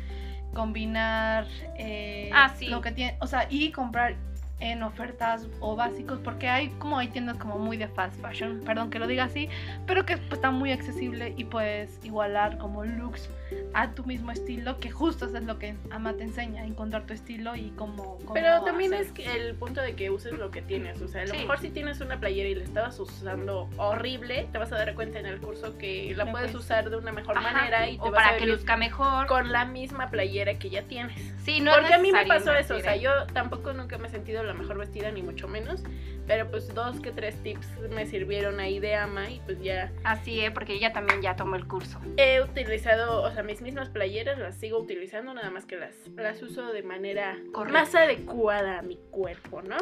combinar 0.54 1.46
eh, 1.76 2.30
Ah, 2.32 2.52
sí. 2.56 2.66
lo 2.68 2.80
que 2.80 2.92
tienen, 2.92 3.16
o 3.20 3.26
sea, 3.26 3.46
y 3.50 3.70
comprar 3.72 4.14
en 4.60 4.82
ofertas 4.82 5.46
o 5.60 5.76
básicos, 5.76 6.18
porque 6.18 6.48
hay 6.48 6.68
como 6.80 6.98
hay 6.98 7.08
tiendas 7.08 7.36
como 7.36 7.58
muy 7.58 7.76
de 7.76 7.86
fast 7.86 8.20
fashion, 8.20 8.60
perdón 8.64 8.90
que 8.90 8.98
lo 8.98 9.06
diga 9.06 9.24
así, 9.24 9.48
pero 9.86 10.04
que 10.04 10.16
pues, 10.16 10.32
está 10.32 10.50
muy 10.50 10.72
accesible 10.72 11.32
y 11.36 11.44
puedes 11.44 12.04
igualar 12.04 12.58
como 12.58 12.84
looks 12.84 13.28
a 13.74 13.92
tu 13.92 14.04
mismo 14.04 14.30
estilo, 14.32 14.78
que 14.78 14.90
justo 14.90 15.26
eso 15.26 15.36
es 15.38 15.44
lo 15.44 15.58
que 15.58 15.76
Ama 15.90 16.14
te 16.14 16.24
enseña, 16.24 16.64
encontrar 16.64 17.06
tu 17.06 17.14
estilo 17.14 17.54
y 17.56 17.70
cómo... 17.76 18.16
cómo 18.18 18.34
Pero 18.34 18.62
también 18.64 18.92
es 18.94 19.12
el 19.18 19.54
punto 19.54 19.80
de 19.80 19.94
que 19.94 20.10
uses 20.10 20.32
lo 20.38 20.50
que 20.50 20.62
tienes. 20.62 21.00
O 21.02 21.08
sea, 21.08 21.22
a 21.22 21.26
lo 21.26 21.32
Sí. 21.34 21.38
mejor 21.40 21.58
si 21.60 21.70
tienes 21.70 22.00
una 22.00 22.18
playera 22.18 22.48
y 22.48 22.54
la 22.54 22.64
estabas 22.64 22.98
usando 23.00 23.68
horrible, 23.76 24.48
te 24.52 24.58
vas 24.58 24.72
a 24.72 24.76
dar 24.76 24.94
cuenta 24.94 25.18
en 25.18 25.26
el 25.26 25.40
curso 25.40 25.76
que 25.78 26.14
la 26.16 26.30
puedes 26.30 26.52
cuesta. 26.52 26.58
usar 26.58 26.90
de 26.90 26.96
una 26.96 27.12
mejor 27.12 27.36
Ajá, 27.38 27.52
manera 27.52 27.88
y 27.88 27.96
te 27.98 28.02
o 28.08 28.10
vas 28.10 28.20
a 28.22 28.24
para 28.28 28.38
que 28.38 28.46
luzca 28.46 28.76
mejor. 28.76 29.26
con 29.26 29.52
la 29.52 29.64
misma 29.64 30.10
playera 30.10 30.58
que 30.58 30.70
ya 30.70 30.82
tienes. 30.82 31.18
Sí, 31.44 31.60
no 31.60 31.72
Porque 31.72 31.94
a 31.94 31.98
mí 31.98 32.12
me 32.12 32.26
pasó 32.26 32.52
eso, 32.54 32.76
o 32.76 32.80
sea, 32.80 32.96
¿eh? 32.96 33.00
yo 33.00 33.10
tampoco 33.32 33.72
nunca 33.72 33.98
me 33.98 34.08
he 34.08 34.10
sentido 34.10 34.42
la 34.42 34.54
mejor 34.54 34.78
vestida, 34.78 35.10
ni 35.10 35.22
mucho 35.22 35.48
menos, 35.48 35.82
pero 36.28 36.48
pues 36.50 36.72
dos 36.74 37.00
que 37.00 37.10
tres 37.10 37.42
tips 37.42 37.66
me 37.90 38.06
sirvieron 38.06 38.60
ahí 38.60 38.78
de 38.78 38.94
ama 38.94 39.30
y 39.30 39.40
pues 39.40 39.60
ya 39.60 39.90
Así, 40.04 40.40
¿eh? 40.40 40.50
Porque 40.50 40.74
ella 40.74 40.92
también 40.92 41.22
ya 41.22 41.34
tomó 41.34 41.56
el 41.56 41.66
curso. 41.66 41.98
he 42.18 42.40
utilizado, 42.42 43.22
o 43.22 43.30
sea, 43.32 43.42
mis 43.42 43.62
mismas 43.62 43.88
playeras 43.88 44.38
las 44.38 44.54
sigo 44.56 44.78
utilizando, 44.78 45.32
nada 45.32 45.50
más 45.50 45.64
que 45.64 45.76
las, 45.76 45.94
las 46.14 46.40
uso 46.42 46.72
de 46.72 46.82
manera 46.82 47.38
más 47.72 47.94
adecuada 47.94 48.78
a 48.78 48.82
mi 48.82 48.96
cuerpo, 49.10 49.62
¿no? 49.62 49.78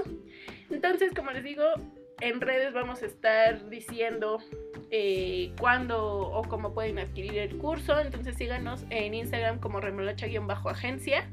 Entonces, 0.71 1.13
como 1.15 1.33
les 1.33 1.43
digo, 1.43 1.65
en 2.21 2.41
redes 2.41 2.73
vamos 2.73 3.03
a 3.03 3.07
estar 3.07 3.69
diciendo 3.69 4.39
eh, 4.91 5.53
cuándo 5.59 6.29
o 6.29 6.43
cómo 6.45 6.73
pueden 6.73 6.99
adquirir 7.01 7.39
el 7.39 7.59
curso. 7.59 7.99
Entonces 7.99 8.37
síganos 8.37 8.85
en 8.91 9.15
Instagram 9.15 9.59
como 9.59 9.81
remolacha-agencia 9.81 11.29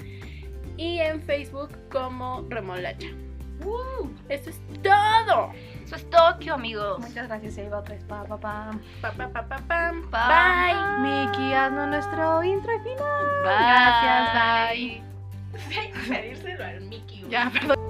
y 0.75 0.97
en 0.99 1.21
Facebook 1.21 1.69
como 1.89 2.45
remolacha. 2.49 3.07
Eso 4.29 4.49
es 4.49 4.61
todo. 4.81 5.51
Eso 5.85 5.95
es 5.95 6.09
Tokio, 6.09 6.55
amigos. 6.55 6.99
Muchas 6.99 7.27
gracias, 7.27 7.57
Eva, 7.57 7.79
otra 7.79 7.95
vez, 7.95 8.03
pa, 8.05 8.23
pa, 8.23 8.37
pam. 8.37 8.79
Pa, 9.01 9.11
pa, 9.11 9.27
pa, 9.29 9.41
pa, 9.43 9.57
pam. 9.67 10.01
Bye. 10.11 10.73
Bye. 10.73 11.27
Miki, 11.27 11.53
haznos 11.53 11.87
nuestro 11.87 12.43
intro 12.43 12.73
y 12.73 12.79
final. 12.79 13.25
Bye. 13.43 13.53
Gracias, 13.59 14.33
bye. 14.33 15.03
Hay 15.79 15.91
que 15.91 15.99
pedírselo 16.09 16.65
al 16.65 16.81
Mickey. 16.81 17.19
güey. 17.19 17.31
Ya, 17.31 17.49
perdón. 17.51 17.82